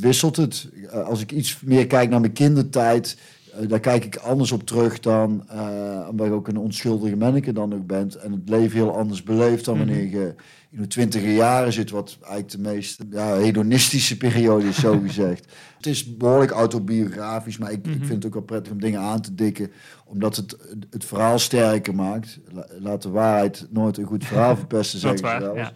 wisselt 0.00 0.36
het. 0.36 0.68
Als 1.04 1.20
ik 1.20 1.32
iets 1.32 1.58
meer 1.62 1.86
kijk 1.86 2.10
naar 2.10 2.20
mijn 2.20 2.32
kindertijd, 2.32 3.16
daar 3.66 3.80
kijk 3.80 4.04
ik 4.04 4.16
anders 4.16 4.52
op 4.52 4.66
terug 4.66 5.00
dan 5.00 5.44
uh, 5.52 6.06
omdat 6.10 6.26
ik 6.26 6.32
ook 6.32 6.48
een 6.48 6.56
onschuldige 6.56 7.16
manneke 7.16 7.52
dan 7.52 7.74
ook 7.74 7.86
bent 7.86 8.14
en 8.14 8.32
het 8.32 8.48
leven 8.48 8.76
heel 8.76 8.96
anders 8.96 9.22
beleeft 9.22 9.64
dan 9.64 9.76
mhm. 9.76 9.86
wanneer 9.86 10.08
je 10.08 10.34
in 10.70 10.80
de 10.80 10.86
twintiger 10.86 11.32
jaren 11.32 11.72
zit, 11.72 11.90
wat 11.90 12.16
eigenlijk 12.20 12.50
de 12.50 12.58
meest 12.58 13.00
ja, 13.10 13.34
hedonistische 13.36 14.16
periode 14.16 14.68
is, 14.68 14.80
zo 14.80 14.98
gezegd. 15.06 15.46
het 15.76 15.86
is 15.86 16.16
behoorlijk 16.16 16.50
autobiografisch, 16.50 17.58
maar 17.58 17.72
ik, 17.72 17.86
ik 17.86 17.96
mhm. 17.96 18.04
vind 18.04 18.08
het 18.08 18.26
ook 18.26 18.34
wel 18.34 18.42
prettig 18.42 18.72
om 18.72 18.80
dingen 18.80 19.00
aan 19.00 19.20
te 19.20 19.34
dikken, 19.34 19.70
omdat 20.04 20.36
het 20.36 20.56
het 20.90 21.04
verhaal 21.04 21.38
sterker 21.38 21.94
maakt. 21.94 22.40
laat 22.78 23.02
de 23.02 23.10
waarheid 23.10 23.66
nooit 23.70 23.96
een 23.96 24.04
goed 24.04 24.24
verhaal 24.24 24.56
verpesten, 24.64 24.98
zeg 24.98 25.12
ik 25.12 25.24
Ja. 25.24 25.72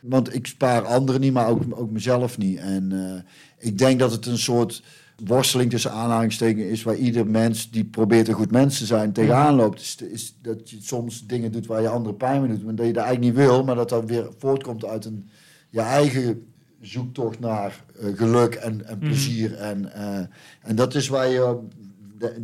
Want 0.00 0.34
ik 0.34 0.46
spaar 0.46 0.82
anderen 0.82 1.20
niet, 1.20 1.32
maar 1.32 1.48
ook, 1.48 1.62
ook 1.70 1.90
mezelf 1.90 2.38
niet. 2.38 2.58
En 2.58 2.90
uh, 2.92 3.14
ik 3.58 3.78
denk 3.78 3.98
dat 3.98 4.12
het 4.12 4.26
een 4.26 4.38
soort 4.38 4.82
worsteling 5.24 5.70
tussen 5.70 5.92
aanhalingstekens 5.92 6.66
is 6.66 6.82
waar 6.82 6.96
ieder 6.96 7.26
mens 7.26 7.70
die 7.70 7.84
probeert 7.84 8.28
een 8.28 8.34
goed 8.34 8.50
mens 8.50 8.78
te 8.78 8.86
zijn 8.86 9.12
tegenaan 9.12 9.54
loopt. 9.54 9.80
Is, 9.80 9.96
is 9.96 10.36
dat 10.42 10.70
je 10.70 10.76
soms 10.80 11.26
dingen 11.26 11.52
doet 11.52 11.66
waar 11.66 11.82
je 11.82 11.88
andere 11.88 12.14
pijn 12.14 12.40
mee 12.40 12.50
doet, 12.50 12.64
maar 12.64 12.74
dat 12.74 12.86
je 12.86 12.92
dat 12.92 13.04
eigenlijk 13.04 13.34
niet 13.34 13.46
wil, 13.46 13.64
maar 13.64 13.74
dat 13.74 13.88
dat 13.88 14.04
weer 14.04 14.28
voortkomt 14.38 14.84
uit 14.84 15.04
een 15.04 15.28
je 15.70 15.80
eigen 15.80 16.46
zoektocht 16.80 17.40
naar 17.40 17.84
uh, 18.00 18.16
geluk 18.16 18.54
en, 18.54 18.86
en 18.86 18.98
mhm. 18.98 19.06
plezier. 19.06 19.54
En, 19.54 19.84
uh, 19.84 20.18
en 20.60 20.76
dat 20.76 20.94
is 20.94 21.08
waar 21.08 21.28
je, 21.28 21.58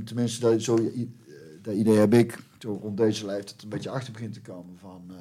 tenminste, 0.04 0.40
dat, 0.40 0.62
zo, 0.62 0.90
dat 1.62 1.74
idee 1.74 1.96
heb 1.96 2.14
ik 2.14 2.38
rond 2.60 2.96
deze 2.96 3.26
leeftijd 3.26 3.62
een 3.62 3.68
beetje 3.68 3.90
achter 3.90 4.12
begint 4.12 4.32
te 4.32 4.40
komen 4.40 4.78
van. 4.78 5.02
Uh, 5.10 5.16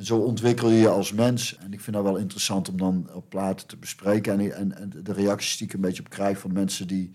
en 0.00 0.06
zo 0.06 0.18
ontwikkel 0.18 0.70
je 0.70 0.78
je 0.78 0.88
als 0.88 1.12
mens. 1.12 1.56
En 1.56 1.72
ik 1.72 1.80
vind 1.80 1.96
dat 1.96 2.04
wel 2.04 2.16
interessant 2.16 2.68
om 2.68 2.76
dan 2.76 3.10
op 3.12 3.28
platen 3.28 3.66
te 3.66 3.76
bespreken. 3.76 4.40
En, 4.40 4.56
en, 4.56 4.78
en 4.78 4.92
de 5.02 5.12
reacties 5.12 5.56
die 5.56 5.66
ik 5.66 5.72
een 5.72 5.80
beetje 5.80 6.02
op 6.02 6.08
krijg 6.08 6.38
van 6.38 6.52
mensen 6.52 6.86
die, 6.86 7.10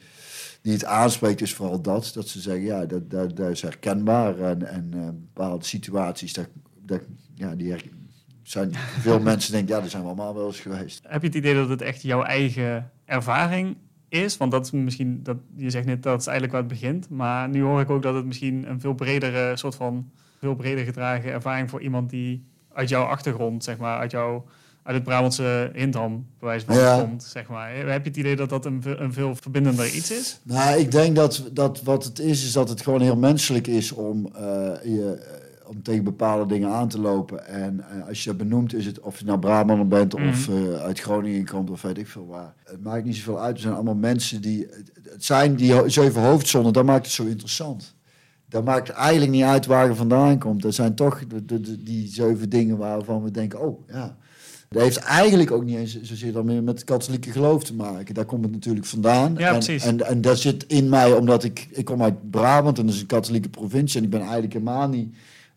die 0.61 0.73
het 0.73 0.85
aanspreekt, 0.85 1.41
is 1.41 1.53
vooral 1.53 1.81
dat. 1.81 2.11
Dat 2.13 2.27
ze 2.27 2.39
zeggen, 2.39 2.63
ja, 2.63 2.85
dat, 2.85 3.09
dat, 3.09 3.37
dat 3.37 3.49
is 3.49 3.61
herkenbaar. 3.61 4.39
En, 4.39 4.67
en 4.67 4.91
uh, 4.95 5.05
bepaalde 5.05 5.65
situaties, 5.65 6.33
dat, 6.33 6.47
dat, 6.85 7.01
ja, 7.43 7.55
die 7.55 7.75
zijn 8.43 8.73
veel 8.75 9.19
mensen 9.19 9.51
denken, 9.51 9.75
ja, 9.75 9.81
dat 9.81 9.89
zijn 9.89 10.01
we 10.01 10.07
allemaal 10.07 10.35
wel 10.35 10.47
eens 10.47 10.59
geweest. 10.59 11.03
Heb 11.07 11.21
je 11.21 11.27
het 11.27 11.37
idee 11.37 11.55
dat 11.55 11.69
het 11.69 11.81
echt 11.81 12.01
jouw 12.01 12.23
eigen 12.23 12.91
ervaring 13.05 13.77
is? 14.09 14.37
Want 14.37 14.51
dat 14.51 14.65
is 14.65 14.71
misschien, 14.71 15.23
dat, 15.23 15.37
je 15.55 15.69
zegt 15.69 15.85
net 15.85 16.03
dat 16.03 16.19
is 16.19 16.27
eigenlijk 16.27 16.57
waar 16.57 16.69
het 16.69 16.79
begint. 16.79 17.09
Maar 17.09 17.49
nu 17.49 17.61
hoor 17.61 17.81
ik 17.81 17.89
ook 17.89 18.03
dat 18.03 18.15
het 18.15 18.25
misschien 18.25 18.69
een 18.69 18.79
veel 18.79 18.93
bredere 18.93 19.57
soort 19.57 19.75
van 19.75 20.11
veel 20.39 20.55
breder 20.55 20.85
gedragen 20.85 21.31
ervaring 21.31 21.69
voor 21.69 21.81
iemand 21.81 22.09
die 22.09 22.53
uit 22.75 22.89
jouw 22.89 23.03
achtergrond, 23.03 23.63
zeg 23.63 23.77
maar, 23.77 23.97
uit 23.99 24.11
jouw 24.11 24.45
uit 24.83 24.95
het 24.95 25.03
Brabantse 25.05 25.71
Hindham, 25.73 26.25
bij 26.39 26.49
wijze 26.49 26.65
van 26.65 26.75
Ja. 26.75 26.99
komt, 26.99 27.23
zeg 27.23 27.47
maar. 27.47 27.75
Heb 27.75 28.03
je 28.03 28.09
het 28.09 28.17
idee 28.17 28.35
dat 28.35 28.49
dat 28.49 28.65
een, 28.65 28.81
een 28.85 29.13
veel 29.13 29.35
verbindender 29.35 29.85
iets 29.95 30.11
is? 30.11 30.39
Nou, 30.43 30.79
ik 30.79 30.91
denk 30.91 31.15
dat, 31.15 31.43
dat 31.51 31.81
wat 31.83 32.03
het 32.03 32.19
is, 32.19 32.43
is 32.45 32.51
dat 32.51 32.69
het 32.69 32.81
gewoon 32.81 33.01
heel 33.01 33.15
menselijk 33.15 33.67
is 33.67 33.91
om, 33.91 34.25
eh, 34.35 34.41
je, 34.83 35.19
eh, 35.61 35.69
om 35.69 35.83
tegen 35.83 36.03
bepaalde 36.03 36.45
dingen 36.53 36.69
aan 36.69 36.87
te 36.87 36.99
lopen. 36.99 37.47
En 37.47 37.85
eh, 37.89 38.07
als 38.07 38.23
je 38.23 38.29
dat 38.29 38.37
benoemt, 38.37 38.73
is 38.73 38.85
het 38.85 38.99
of 38.99 39.19
je 39.19 39.25
nou 39.25 39.39
Brabander 39.39 39.87
bent 39.87 40.13
of 40.13 40.47
Mhm. 40.49 40.51
eh, 40.73 40.81
uit 40.81 40.99
Groningen 40.99 41.45
komt 41.45 41.69
of 41.69 41.81
weet 41.81 41.97
ik 41.97 42.07
veel 42.07 42.27
waar. 42.27 42.53
Het 42.63 42.83
maakt 42.83 43.05
niet 43.05 43.15
zoveel 43.15 43.41
uit. 43.41 43.55
Er 43.55 43.61
zijn 43.61 43.73
allemaal 43.73 43.95
mensen 43.95 44.41
die. 44.41 44.67
Het 45.09 45.25
zijn 45.25 45.55
die 45.55 45.89
zeven 45.89 46.21
hoofdzonnen, 46.21 46.73
dat 46.73 46.85
maakt 46.85 47.05
het 47.05 47.13
zo 47.15 47.23
interessant. 47.25 47.93
Dat 48.49 48.63
maakt 48.65 48.89
eigenlijk 48.89 49.31
niet 49.31 49.43
uit 49.43 49.65
waar 49.65 49.87
je 49.87 49.95
vandaan 49.95 50.39
komt. 50.39 50.61
Dat 50.61 50.73
zijn 50.75 50.95
toch 50.95 51.27
de, 51.27 51.45
de- 51.45 51.61
de- 51.61 51.83
die 51.83 52.07
zeven 52.07 52.49
dingen 52.49 52.77
waarvan 52.77 53.23
we 53.23 53.31
denken, 53.31 53.61
oh 53.61 53.87
ja. 53.87 54.17
Dat 54.69 54.81
heeft 54.83 54.97
eigenlijk 54.97 55.51
ook 55.51 55.63
niet 55.65 55.77
eens 55.77 56.01
zozeer 56.01 56.31
dan 56.33 56.45
meer 56.45 56.63
met 56.63 56.73
het 56.75 56.83
katholieke 56.83 57.31
geloof 57.31 57.63
te 57.63 57.73
maken. 57.75 58.13
Daar 58.13 58.25
komt 58.25 58.43
het 58.43 58.51
natuurlijk 58.51 58.85
vandaan. 58.85 59.35
Ja, 59.37 59.47
en, 59.47 59.53
precies. 59.53 59.83
En, 59.83 60.05
en 60.05 60.21
dat 60.21 60.39
zit 60.39 60.65
in 60.67 60.89
mij 60.89 61.13
omdat 61.13 61.43
ik, 61.43 61.67
ik 61.71 61.85
kom 61.85 62.01
uit 62.03 62.29
Brabant 62.31 62.79
en 62.79 62.85
dat 62.85 62.95
is 62.95 63.01
een 63.01 63.07
katholieke 63.07 63.49
provincie. 63.49 63.97
En 63.99 64.03
ik 64.05 64.09
ben 64.11 64.21
eigenlijk 64.21 64.53
helemaal 64.53 64.87
niet 64.87 65.15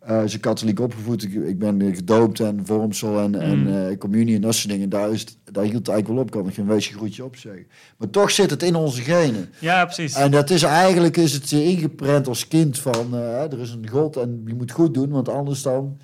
eh 0.09 0.23
zo 0.27 0.37
katholiek 0.41 0.81
opgevoed. 0.81 1.23
Ik, 1.23 1.35
ik 1.35 1.59
ben 1.59 1.95
gedoopt 1.95 2.41
en 2.41 2.61
vormsel 2.67 3.19
en, 3.21 3.35
en 3.41 3.59
Mm. 3.59 3.67
eh, 3.89 3.99
communie 3.99 4.35
en 4.35 4.41
dat 4.41 4.55
soort 4.55 4.73
dingen. 4.73 4.89
Daar, 4.89 5.11
is 5.13 5.21
het, 5.21 5.37
daar 5.53 5.65
hield 5.65 5.77
het 5.77 5.89
eigenlijk 5.89 6.09
wel 6.09 6.25
op. 6.27 6.31
Kan 6.31 6.49
ik 6.49 6.55
geen 6.55 6.67
weesje 6.67 6.93
groetje 6.93 7.25
op 7.25 7.37
zeggen. 7.37 7.67
Maar 7.97 8.11
toch 8.11 8.31
zit 8.31 8.51
het 8.51 8.63
in 8.63 8.75
onze 8.75 9.03
genen. 9.03 9.49
Ja, 9.59 9.85
precies. 9.85 10.15
En 10.15 10.31
dat 10.31 10.51
is 10.51 10.63
eigenlijk 10.63 11.17
is 11.17 11.33
het 11.33 11.51
je 11.51 11.65
ingeprent 11.65 12.29
als 12.29 12.49
kind 12.49 12.79
van 12.79 13.15
eh, 13.15 13.53
er 13.53 13.61
is 13.61 13.71
een 13.71 13.89
God 13.89 14.17
en 14.17 14.43
je 14.47 14.55
moet 14.55 14.71
goed 14.71 14.95
doen, 14.95 15.09
want 15.11 15.29
anders 15.29 15.63
dan. 15.63 15.97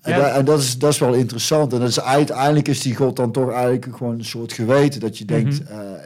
En, 0.00 0.12
Ja. 0.12 0.18
da- 0.18 0.34
en 0.36 0.44
dat, 0.44 0.58
is, 0.60 0.78
dat 0.78 0.92
is 0.92 0.98
wel 0.98 1.14
interessant. 1.14 1.72
En 1.72 1.78
dat 1.80 1.88
is, 1.88 2.00
uiteindelijk 2.00 2.68
is 2.68 2.82
die 2.82 2.94
God 2.96 3.16
dan 3.16 3.32
toch 3.32 3.50
eigenlijk 3.52 3.96
gewoon 3.96 4.18
een 4.18 4.24
soort 4.24 4.52
geweten 4.52 5.00
dat 5.00 5.18
je 5.18 5.24
denkt, 5.24 5.60
Mhm. 5.62 5.72
eh, 5.72 5.78
eh, 5.80 6.00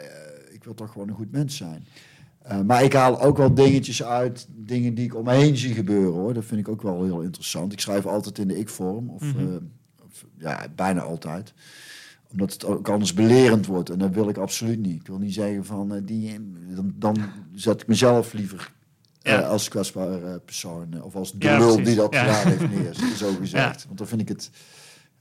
ik 0.53 0.65
wil 0.65 0.75
toch 0.75 0.93
gewoon 0.93 1.09
een 1.09 1.15
goed 1.15 1.33
mens 1.33 1.57
zijn. 1.57 1.87
Eh, 2.45 2.61
maar 2.61 2.83
ik 2.85 2.93
haal 2.93 3.21
ook 3.21 3.37
wel 3.37 3.55
dingetjes 3.55 4.03
uit, 4.05 4.47
dingen 4.51 4.95
die 4.95 5.05
ik 5.05 5.15
om 5.15 5.25
me 5.25 5.33
heen 5.35 5.57
zie 5.57 5.75
gebeuren 5.75 6.13
hoor. 6.13 6.35
Dat 6.35 6.45
vind 6.45 6.61
ik 6.61 6.69
ook 6.69 6.83
wel 6.83 7.05
heel 7.05 7.21
interessant. 7.21 7.73
Ik 7.73 7.81
schrijf 7.81 8.07
altijd 8.07 8.39
in 8.39 8.49
de 8.49 8.59
ik-vorm, 8.59 9.09
of, 9.11 9.23
Mhm. 9.23 9.39
eh, 9.39 9.47
of 10.05 10.25
ja, 10.39 10.67
bijna 10.75 11.01
altijd 11.01 11.53
omdat 12.31 12.53
het 12.53 12.65
ook 12.65 12.89
anders 12.89 13.15
belerend 13.15 13.67
wordt. 13.67 13.91
En 13.91 13.99
dat 13.99 14.15
wil 14.15 14.29
ik 14.29 14.37
absoluut 14.37 14.79
niet. 14.79 15.01
Ik 15.01 15.07
wil 15.07 15.19
niet 15.19 15.35
zeggen 15.35 15.65
van, 15.65 15.95
eh, 15.95 16.01
die, 16.05 16.39
dan, 16.75 16.93
dan 16.97 17.17
zet 17.55 17.81
ik 17.81 17.87
mezelf 17.87 18.33
liever 18.33 18.73
Ja. 19.21 19.41
als 19.41 19.69
kwetsbare 19.69 20.39
persoon. 20.45 21.03
of 21.03 21.15
als 21.17 21.33
de 21.33 21.47
Ja, 21.47 21.59
lul 21.59 21.83
die 21.83 21.95
dat 21.95 22.15
Ja. 22.15 22.21
gedaan 22.25 22.53
heeft 22.53 22.71
neer, 22.71 22.95
zo 23.17 23.35
gezegd. 23.41 23.85
Want 23.87 23.99
dan 23.99 24.07
vind 24.07 24.21
ik 24.21 24.29
het 24.29 24.51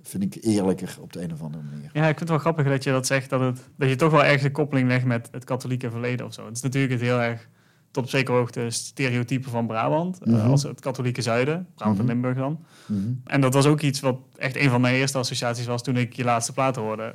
vind 0.03 0.23
ik 0.35 0.43
eerlijker 0.43 0.95
op 1.01 1.13
de 1.13 1.21
een 1.23 1.33
of 1.33 1.41
andere 1.41 1.63
manier. 1.71 1.89
Ja, 1.93 2.01
ik 2.01 2.05
vind 2.07 2.19
het 2.19 2.29
wel 2.29 2.37
grappig 2.37 2.65
dat 2.67 2.83
je 2.83 2.91
dat 2.91 3.07
zegt, 3.07 3.29
dat, 3.29 3.39
het, 3.39 3.59
dat 3.77 3.89
je 3.89 3.95
toch 3.95 4.11
wel 4.11 4.23
erg 4.23 4.41
de 4.41 4.51
koppeling 4.51 4.87
legt 4.87 5.05
met 5.05 5.27
het 5.31 5.43
katholieke 5.43 5.89
verleden 5.91 6.25
of 6.25 6.33
zo. 6.33 6.45
Het 6.45 6.55
is 6.55 6.61
natuurlijk 6.61 6.93
het 6.93 7.01
heel 7.01 7.19
erg, 7.21 7.47
tot 7.91 8.03
op 8.03 8.09
zekere 8.09 8.37
hoogte, 8.37 8.69
stereotype 8.69 9.49
van 9.49 9.67
Brabant, 9.67 10.19
eh, 10.23 10.33
Mhm. 10.33 10.49
als 10.49 10.63
het 10.63 10.79
katholieke 10.79 11.21
zuiden, 11.21 11.67
Brabant 11.75 11.99
en 11.99 12.05
Mhm. 12.05 12.13
Limburg 12.13 12.37
dan. 12.37 12.59
Mhm. 12.85 12.99
En 13.25 13.41
dat 13.41 13.53
was 13.53 13.65
ook 13.65 13.81
iets 13.81 13.99
wat 13.99 14.17
echt 14.37 14.55
een 14.55 14.69
van 14.69 14.81
mijn 14.81 14.95
eerste 14.95 15.17
associaties 15.17 15.65
was 15.65 15.83
toen 15.83 15.97
ik 15.97 16.13
je 16.13 16.23
laatste 16.23 16.53
plaat 16.53 16.75
hoorde. 16.75 17.13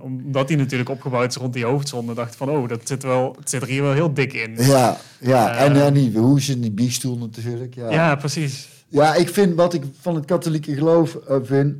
Omdat 0.00 0.48
die 0.48 0.56
natuurlijk 0.56 0.90
opgebouwd 0.90 1.28
is 1.30 1.36
rond 1.36 1.52
die 1.52 1.64
hoofdzonde, 1.64 2.14
dacht 2.14 2.36
van, 2.36 2.48
oh, 2.50 2.68
dat 2.68 2.80
zit, 2.88 3.02
wel, 3.02 3.34
het 3.38 3.50
zit 3.50 3.62
er 3.62 3.68
hier 3.68 3.82
wel 3.82 3.92
heel 3.92 4.14
dik 4.14 4.32
in. 4.32 4.54
Ja, 4.56 4.96
ja. 5.20 5.56
Eh. 5.56 5.64
en, 5.64 5.82
en 5.84 5.94
die 5.94 6.18
hoes 6.18 6.48
in 6.48 6.60
die 6.60 6.70
biechtstoel 6.72 7.18
natuurlijk. 7.18 7.74
Ja. 7.74 7.90
Ja, 7.90 8.14
precies. 8.16 8.68
Ja, 8.88 9.14
ik 9.14 9.28
vind 9.28 9.54
wat 9.54 9.74
ik 9.74 9.82
van 10.00 10.14
het 10.14 10.24
katholieke 10.24 10.74
geloof 10.74 11.14
eh, 11.14 11.36
vind. 11.42 11.76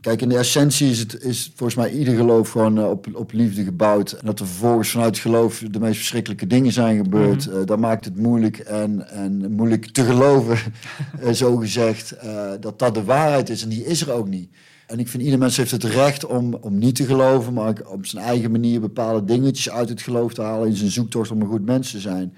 Kijk, 0.00 0.22
in 0.22 0.28
de 0.28 0.38
essentie 0.38 0.90
is, 0.90 0.98
het, 0.98 1.22
is 1.22 1.52
volgens 1.54 1.78
mij 1.78 1.90
ieder 1.90 2.16
geloof 2.16 2.50
gewoon 2.50 2.78
eh, 2.78 2.90
op, 2.90 3.06
op 3.12 3.32
liefde 3.32 3.64
gebouwd. 3.64 4.12
En 4.12 4.26
dat 4.26 4.40
er 4.40 4.46
vervolgens 4.46 4.90
vanuit 4.90 5.18
geloof 5.18 5.62
de 5.70 5.80
meest 5.80 5.96
verschrikkelijke 5.96 6.46
dingen 6.46 6.72
zijn 6.72 6.96
gebeurd. 6.96 7.46
Mhm. 7.46 7.56
eh, 7.56 7.66
dat 7.66 7.78
maakt 7.78 8.04
het 8.04 8.16
moeilijk 8.16 8.58
en, 8.58 9.08
en 9.08 9.52
moeilijk 9.52 9.86
te 9.86 10.04
geloven, 10.04 10.58
eh, 11.20 11.32
zo 11.32 11.56
gezegd, 11.56 12.16
dat 12.60 12.78
dat 12.78 12.94
de 12.94 13.04
waarheid 13.04 13.48
is. 13.48 13.62
En 13.62 13.68
die 13.68 13.84
is 13.84 14.00
er 14.00 14.12
ook 14.12 14.28
niet. 14.28 14.50
En 14.86 14.98
ik 14.98 15.08
vind 15.08 15.22
ieder 15.22 15.38
mens 15.38 15.56
heeft 15.56 15.70
het 15.70 15.84
recht 15.84 16.26
om, 16.26 16.54
om 16.54 16.78
niet 16.78 16.94
te 16.94 17.04
geloven, 17.04 17.52
maar 17.52 17.74
op 17.86 18.06
zijn 18.06 18.24
eigen 18.24 18.50
manier 18.50 18.80
bepaalde 18.80 19.24
dingetjes 19.24 19.70
uit 19.70 19.88
het 19.88 20.02
geloof 20.02 20.34
te 20.34 20.42
halen 20.42 20.68
in 20.68 20.76
zijn 20.76 20.90
zoektocht 20.90 21.30
om 21.30 21.40
een 21.40 21.46
goed 21.46 21.64
mens 21.64 21.90
te 21.90 22.00
zijn. 22.00 22.34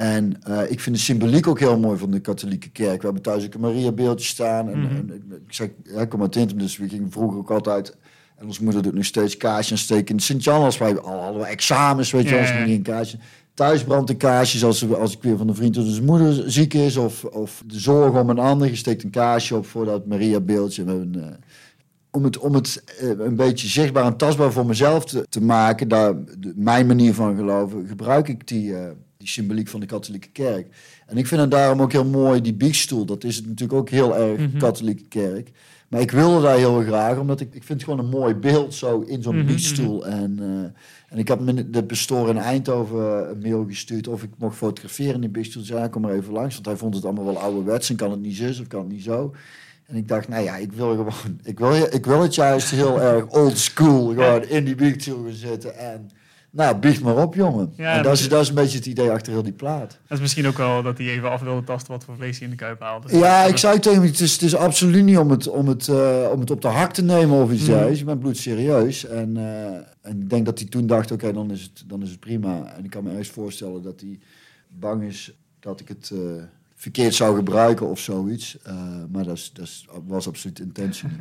En 0.00 0.42
eh, 0.42 0.70
ik 0.70 0.80
vind 0.80 0.96
de 0.96 1.02
symboliek 1.02 1.46
ook 1.46 1.58
heel 1.58 1.78
mooi 1.78 1.98
van 1.98 2.10
de 2.10 2.20
katholieke 2.20 2.70
kerk. 2.70 2.96
We 2.98 3.04
hebben 3.04 3.22
thuis 3.22 3.44
ook 3.44 3.54
een 3.54 3.60
Maria-beeldje 3.60 4.26
staan. 4.26 4.68
En, 4.70 4.78
Mhm. 4.78 4.94
en 4.94 5.22
ik 5.46 5.54
zeg, 5.54 5.68
ja, 5.84 6.00
ik 6.00 6.08
kom 6.08 6.20
uit 6.22 6.58
dus 6.58 6.76
we 6.76 6.88
gingen 6.88 7.10
vroeger 7.10 7.38
ook 7.38 7.50
altijd... 7.50 7.96
En 8.36 8.46
onze 8.46 8.64
moeder 8.64 8.82
doet 8.82 8.94
nog 8.94 9.04
steeds 9.04 9.36
kaarsjes 9.36 9.80
steken 9.80 10.14
in 10.14 10.20
Sint-Jan. 10.20 10.62
Als 10.62 10.78
wij 10.78 10.98
al 11.00 11.22
hadden 11.22 11.40
we 11.42 11.46
examens, 11.48 12.10
weet 12.10 12.28
je, 12.28 12.34
Ja, 12.34 12.40
als 12.40 12.48
ja. 12.48 12.58
we 12.58 12.64
geen 12.64 12.82
kaarsje. 12.82 13.16
Thuis 13.54 13.84
brandt 13.84 14.06
de 14.06 14.16
kaarsjes 14.16 14.64
als, 14.64 14.92
als 14.94 15.12
ik 15.16 15.22
weer 15.22 15.36
van 15.36 15.46
de 15.46 15.54
vriend 15.54 15.78
of 15.78 15.84
zijn 15.86 16.04
moeder 16.04 16.50
ziek 16.50 16.74
is. 16.74 16.96
Of, 16.96 17.24
of 17.24 17.62
de 17.66 17.80
zorg 17.80 18.20
om 18.20 18.30
een 18.30 18.38
ander. 18.38 18.68
Je 18.68 18.76
steekt 18.76 19.02
een 19.04 19.10
kaarsje 19.10 19.56
op 19.56 19.66
voor 19.66 19.84
dat 19.84 20.06
Maria-beeldje. 20.06 20.84
We 20.84 20.90
hebben, 20.90 21.24
eh, 21.24 21.34
om 22.10 22.24
het, 22.24 22.38
om 22.38 22.54
het 22.54 22.82
eh, 23.00 23.08
een 23.08 23.36
beetje 23.36 23.68
zichtbaar 23.68 24.04
en 24.04 24.16
tastbaar 24.16 24.52
voor 24.52 24.66
mezelf 24.66 25.04
te, 25.04 25.26
te 25.28 25.42
maken, 25.42 25.88
daar, 25.88 26.14
de- 26.38 26.52
mijn 26.56 26.86
manier 26.86 27.14
van 27.14 27.36
geloven, 27.36 27.86
gebruik 27.88 28.28
ik 28.28 28.46
die, 28.48 28.74
die 29.20 29.28
symboliek 29.28 29.68
van 29.68 29.80
de 29.80 29.86
katholieke 29.86 30.28
kerk. 30.32 30.66
En 31.06 31.16
ik 31.16 31.26
vind 31.26 31.40
het 31.40 31.50
daarom 31.50 31.82
ook 31.82 31.92
heel 31.92 32.04
mooi, 32.04 32.40
die 32.40 32.54
biechtstoel. 32.54 33.04
Dat 33.04 33.24
is 33.24 33.36
het 33.36 33.46
natuurlijk 33.46 33.78
ook 33.78 33.88
heel 33.90 34.16
erg 34.16 34.40
Mhm. 34.40 34.56
katholieke 34.58 35.04
kerk. 35.08 35.50
Maar 35.88 36.00
ik 36.00 36.10
wilde 36.10 36.42
daar 36.42 36.56
heel 36.56 36.80
graag, 36.82 37.18
omdat 37.18 37.40
ik, 37.40 37.46
ik 37.54 37.64
vind 37.64 37.80
het 37.80 37.90
gewoon 37.90 37.98
een 38.04 38.18
mooi 38.18 38.34
beeld 38.34 38.74
zo 38.74 39.00
in 39.00 39.22
zo'n 39.22 39.36
Mhm, 39.36 39.46
biechtstoel. 39.46 40.06
En, 40.06 40.36
eh, 40.40 41.12
en 41.12 41.18
ik 41.18 41.28
heb 41.28 41.40
me 41.40 41.70
de 41.70 41.84
pastoor 41.84 42.28
in 42.28 42.38
Eindhoven 42.38 43.30
een 43.30 43.38
mail 43.42 43.64
gestuurd 43.68 44.08
of 44.08 44.22
ik 44.22 44.30
mocht 44.38 44.56
fotograferen 44.56 45.14
in 45.14 45.20
die 45.20 45.30
biechtstoel. 45.30 45.62
Zei, 45.62 45.78
ja, 45.80 45.88
kom 45.88 46.02
maar 46.02 46.12
even 46.14 46.32
langs, 46.32 46.54
want 46.54 46.66
hij 46.66 46.76
vond 46.76 46.94
het 46.94 47.04
allemaal 47.04 47.24
wel 47.24 47.38
ouderwets 47.38 47.90
en 47.90 47.96
kan 47.96 48.10
het 48.10 48.20
niet 48.20 48.36
zus 48.36 48.60
of 48.60 48.66
kan 48.66 48.80
het 48.80 48.90
niet 48.92 49.02
zo. 49.02 49.34
En 49.86 49.96
ik 49.96 50.08
dacht, 50.08 50.28
nou 50.28 50.42
ja, 50.44 50.56
ik 50.56 50.72
wil 50.72 50.88
gewoon, 50.90 51.40
ik 51.42 51.58
wil, 51.58 51.74
ik 51.74 52.06
wil 52.06 52.22
het 52.22 52.34
juist 52.34 52.70
heel 52.70 53.00
erg 53.12 53.26
old 53.26 53.58
school, 53.58 54.06
gewoon 54.06 54.44
in 54.44 54.64
die 54.64 54.74
biechtstoel 54.74 55.24
gaan 55.24 55.32
zitten 55.32 55.78
en, 55.78 56.10
nou, 56.50 56.76
biecht 56.76 57.02
maar 57.02 57.16
op, 57.16 57.34
jongen. 57.34 57.72
Ja, 57.76 57.96
en 57.96 58.02
dat 58.02 58.12
is, 58.12 58.28
dat- 58.28 58.42
is 58.42 58.48
een 58.48 58.54
beetje 58.54 58.76
het 58.78 58.86
idee 58.86 59.10
achter 59.10 59.32
heel 59.32 59.42
die 59.42 59.52
plaat. 59.52 59.90
Dat 60.06 60.16
is 60.16 60.20
misschien 60.20 60.46
ook 60.46 60.56
wel 60.56 60.82
dat 60.82 60.98
hij 60.98 61.06
even 61.06 61.30
af 61.30 61.40
wilde 61.40 61.64
tasten 61.64 61.92
wat 61.92 62.04
voor 62.04 62.14
vlees 62.16 62.36
hij 62.38 62.44
in 62.44 62.50
de 62.50 62.56
kuip 62.58 62.80
haalt. 62.80 63.02
Dus 63.08 63.18
Ja, 63.18 63.44
ik 63.44 63.56
zei 63.56 63.78
tegen 63.78 64.00
hem, 64.00 64.10
het 64.10 64.20
is, 64.20 64.32
het 64.32 64.42
is 64.42 64.54
absoluut 64.56 65.04
niet 65.04 65.18
om 65.18 65.30
het, 65.30 65.48
om, 65.48 65.68
het, 65.68 65.88
eh, 65.88 66.28
om 66.32 66.40
het 66.40 66.50
op 66.50 66.60
de 66.62 66.68
hak 66.68 66.92
te 66.92 67.02
nemen 67.02 67.42
of 67.42 67.50
iets 67.52 67.60
Mhm. 67.62 67.70
dergelijks. 67.70 68.00
Ik 68.00 68.06
ben 68.06 68.18
bloedserieus. 68.18 69.06
En, 69.06 69.36
eh, 69.36 69.74
en 70.10 70.20
ik 70.20 70.30
denk 70.30 70.44
dat 70.46 70.58
hij 70.58 70.68
toen 70.68 70.86
dacht, 70.86 71.10
oké, 71.10 71.32
dan, 71.32 71.50
is 71.50 71.62
het, 71.62 71.82
dan 71.86 72.02
is 72.02 72.10
het 72.10 72.20
prima. 72.20 72.72
En 72.76 72.84
ik 72.84 72.90
kan 72.90 73.04
me 73.04 73.16
eens 73.16 73.28
voorstellen 73.28 73.82
dat 73.82 74.00
hij 74.00 74.18
bang 74.68 75.02
is 75.02 75.32
dat 75.60 75.80
ik 75.80 75.88
het 75.88 76.10
eh, 76.14 76.18
verkeerd 76.74 77.14
zou 77.14 77.36
gebruiken 77.36 77.86
of 77.88 77.98
zoiets. 77.98 78.58
Maar 79.10 79.24
dat, 79.24 79.36
is, 79.36 79.52
dat 79.54 79.80
was 80.06 80.28
absoluut 80.28 80.58
intentie. 80.58 81.08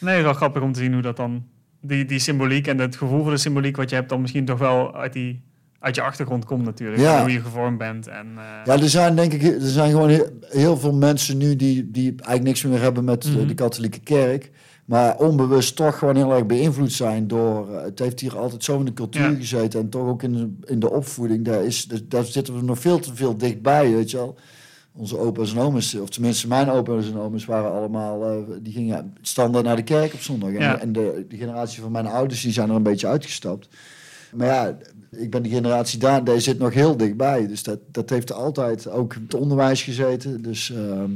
Nee, 0.00 0.22
wel 0.22 0.32
grappig 0.34 0.62
om 0.62 0.72
te 0.72 0.78
zien 0.80 0.92
hoe 0.92 1.02
dat 1.02 1.16
dan... 1.16 1.44
Die, 1.86 2.04
die 2.04 2.18
symboliek 2.18 2.66
en 2.66 2.78
het 2.78 2.96
gevoel 2.96 3.22
voor 3.22 3.30
de 3.32 3.36
symboliek 3.36 3.76
wat 3.76 3.90
je 3.90 3.96
hebt... 3.96 4.08
dan 4.08 4.20
misschien 4.20 4.44
toch 4.44 4.58
wel 4.58 4.94
uit, 4.94 5.12
die, 5.12 5.42
uit 5.78 5.94
je 5.94 6.02
achtergrond 6.02 6.44
komt 6.44 6.64
natuurlijk. 6.64 7.00
Ja. 7.02 7.20
Hoe 7.20 7.32
je 7.32 7.40
gevormd 7.40 7.78
bent. 7.78 8.06
En, 8.08 8.26
eh, 8.36 8.44
Ja, 8.64 8.72
er 8.82 8.88
zijn 8.88 9.16
denk 9.16 9.32
ik 9.32 9.42
er 9.42 9.54
zijn 9.60 9.90
gewoon 9.90 10.08
heel, 10.08 10.26
heel 10.40 10.76
veel 10.76 10.92
mensen 10.94 11.36
nu 11.38 11.56
die, 11.56 11.90
die 11.90 12.08
eigenlijk 12.08 12.42
niks 12.42 12.62
meer 12.64 12.80
hebben 12.80 13.04
met 13.04 13.22
de- 13.22 13.30
Mhm. 13.30 13.46
de 13.46 13.54
katholieke 13.54 14.00
kerk. 14.00 14.50
Maar 14.84 15.16
onbewust 15.16 15.76
toch 15.76 15.98
gewoon 15.98 16.16
heel 16.16 16.32
erg 16.34 16.46
beïnvloed 16.46 16.92
zijn 16.92 17.28
door. 17.28 17.74
eh, 17.74 17.82
Het 17.84 17.98
heeft 17.98 18.20
hier 18.20 18.38
altijd 18.38 18.64
zo 18.64 18.78
in 18.78 18.84
de 18.84 18.92
cultuur 18.92 19.30
Ja. 19.30 19.36
gezeten. 19.36 19.80
En 19.80 19.88
toch 19.88 20.08
ook 20.08 20.22
in 20.22 20.32
de, 20.32 20.72
in 20.72 20.78
de 20.78 20.90
opvoeding. 20.90 21.44
Daar, 21.44 21.64
is, 21.64 21.84
daar 22.04 22.24
zitten 22.24 22.54
we 22.56 22.62
nog 22.62 22.78
veel 22.78 22.98
te 22.98 23.14
veel 23.14 23.36
dichtbij, 23.36 23.92
weet 23.92 24.10
je 24.10 24.16
wel. 24.16 24.36
Onze 24.96 25.18
opa's 25.18 25.52
en 25.52 25.58
oma's, 25.58 25.94
of 25.94 26.08
tenminste 26.08 26.48
mijn 26.48 26.68
opa's 26.70 27.06
en 27.06 27.18
oma's 27.18 27.44
waren 27.44 27.72
allemaal, 27.72 28.24
eh, 28.30 28.36
die 28.62 28.72
gingen 28.72 29.14
standaard 29.22 29.64
naar 29.64 29.76
de 29.76 29.82
kerk 29.82 30.12
op 30.14 30.20
zondag. 30.20 30.48
En, 30.50 30.60
Ja. 30.60 30.78
en 30.80 30.92
de, 30.92 31.26
de 31.28 31.36
generatie 31.36 31.82
van 31.82 31.92
mijn 31.92 32.06
ouders, 32.06 32.40
die 32.42 32.52
zijn 32.52 32.70
er 32.70 32.76
een 32.76 32.82
beetje 32.82 33.06
uitgestapt. 33.06 33.68
Maar 34.34 34.46
ja, 34.46 34.76
ik 35.10 35.30
ben 35.30 35.42
de 35.42 35.48
generatie 35.48 35.98
daar, 35.98 36.24
die 36.24 36.40
zit 36.40 36.58
nog 36.58 36.74
heel 36.74 36.96
dichtbij. 36.96 37.46
Dus 37.46 37.62
dat, 37.62 37.78
dat 37.90 38.10
heeft 38.10 38.32
altijd 38.32 38.88
ook 38.88 39.14
het 39.14 39.34
onderwijs 39.34 39.82
gezeten. 39.82 40.42
Dus 40.42 40.70
ehm, 40.70 41.10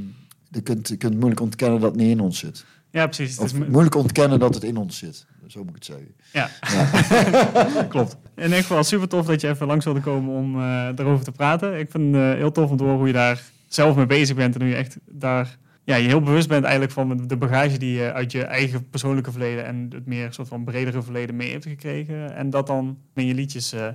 je, 0.50 0.60
kunt, 0.60 0.88
je 0.88 0.96
kunt 0.96 1.14
moeilijk 1.14 1.40
ontkennen 1.40 1.80
dat 1.80 1.90
het 1.90 2.00
niet 2.00 2.10
in 2.10 2.20
ons 2.20 2.38
zit. 2.38 2.64
ja, 2.90 3.06
precies. 3.06 3.38
Of 3.38 3.54
moeilijk 3.68 3.94
ontkennen 3.94 4.38
dat 4.38 4.54
het 4.54 4.64
in 4.64 4.76
ons 4.76 4.99
zit. 4.99 5.26
Zo 5.46 5.60
moet 5.60 5.68
ik 5.68 5.75
het 5.75 5.84
zeggen. 5.84 6.14
Ja, 6.32 6.50
Ja. 6.72 7.82
klopt. 7.94 8.16
In 8.37 8.42
ieder 8.42 8.58
geval 8.58 8.84
super 8.84 9.08
tof 9.08 9.26
dat 9.26 9.40
je 9.40 9.49
even 9.49 9.66
langs 9.66 9.84
wilde 9.84 10.00
komen 10.00 10.34
om 10.34 10.54
eh 10.60 10.88
daarover 10.94 11.25
te 11.25 11.32
praten. 11.32 11.78
Ik 11.78 11.90
vind 11.90 12.14
het 12.14 12.22
eh, 12.25 12.34
heel 12.34 12.52
tof 12.52 12.70
om 12.70 12.76
te 12.76 12.82
horen 12.82 12.99
hoe 12.99 13.06
je 13.06 13.12
daar 13.12 13.42
zelf 13.73 13.97
mee 13.97 14.07
bezig 14.07 14.37
bent. 14.37 14.55
En 14.55 14.61
hoe 14.61 14.71
je 14.71 14.77
echt 14.77 14.99
daar 15.11 15.59
ja, 15.85 15.97
je 15.97 16.09
heel 16.09 16.23
bewust 16.23 16.49
bent 16.49 16.62
eigenlijk 16.62 16.93
van 16.93 17.27
de 17.27 17.37
bagage 17.37 17.79
die 17.79 17.99
je 17.99 18.12
uit 18.12 18.33
je 18.33 18.43
eigen 18.43 18.89
persoonlijke 18.89 19.31
verleden 19.31 19.67
en 19.67 19.91
het 19.95 20.07
meer 20.07 20.33
soort 20.33 20.49
van 20.49 20.65
bredere 20.65 21.03
verleden 21.03 21.37
mee 21.37 21.50
hebt 21.50 21.65
gekregen. 21.65 22.37
En 22.37 22.50
dat 22.50 22.67
dan 22.67 22.99
in 23.15 23.27
je 23.27 23.35
liedjes 23.35 23.73
eh, 23.73 23.87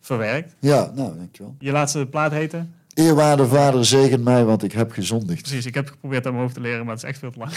verwerkt. 0.00 0.54
ja, 0.60 0.90
nou, 0.94 1.16
dankjewel. 1.16 1.54
Je 1.58 1.72
laatste 1.72 2.06
plaat 2.06 2.32
heette? 2.32 2.66
Eerwaarde 2.94 3.46
vader, 3.46 3.84
zegen 3.84 4.22
mij, 4.22 4.44
want 4.44 4.62
ik 4.62 4.72
heb 4.72 4.92
gezondigd. 4.92 5.42
Precies, 5.42 5.66
ik 5.66 5.74
heb 5.74 5.88
geprobeerd 5.88 6.26
aan 6.26 6.32
mijn 6.32 6.42
hoofd 6.42 6.54
te 6.54 6.60
leren, 6.60 6.84
maar 6.84 6.94
het 6.94 7.02
is 7.02 7.08
echt 7.08 7.18
veel 7.18 7.30
te 7.30 7.38
lang. 7.38 7.52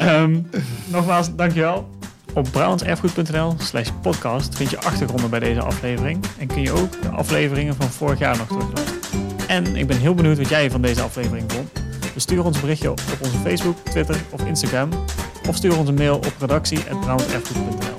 um, 0.00 0.46
nogmaals, 0.92 1.34
dankjewel. 1.34 1.88
Op 2.34 2.48
brabantserfgoed.nl 2.52 3.54
slash 3.58 3.90
podcast 4.02 4.56
vind 4.56 4.70
je 4.70 4.80
achtergronden 4.80 5.30
bij 5.30 5.40
deze 5.40 5.60
aflevering. 5.60 6.24
En 6.38 6.46
kun 6.46 6.62
je 6.62 6.72
ook 6.72 7.02
de 7.02 7.08
afleveringen 7.08 7.74
van 7.74 7.88
vorig 7.88 8.18
jaar 8.18 8.36
nog 8.36 8.46
terugluisteren. 8.46 9.25
En 9.46 9.76
ik 9.76 9.86
ben 9.86 9.98
heel 9.98 10.14
benieuwd 10.14 10.38
wat 10.38 10.48
jij 10.48 10.70
van 10.70 10.82
deze 10.82 11.02
aflevering 11.02 11.52
vond. 11.52 11.70
Dus 12.14 12.22
stuur 12.22 12.44
ons 12.44 12.54
een 12.54 12.60
berichtje 12.60 12.90
op 12.90 13.00
onze 13.22 13.38
Facebook, 13.38 13.76
Twitter 13.84 14.16
of 14.30 14.46
Instagram. 14.46 14.88
Of 15.48 15.56
stuur 15.56 15.78
ons 15.78 15.88
een 15.88 15.94
mail 15.94 16.16
op 16.16 16.32
redactie.brabantserfgoed.nl 16.38 17.95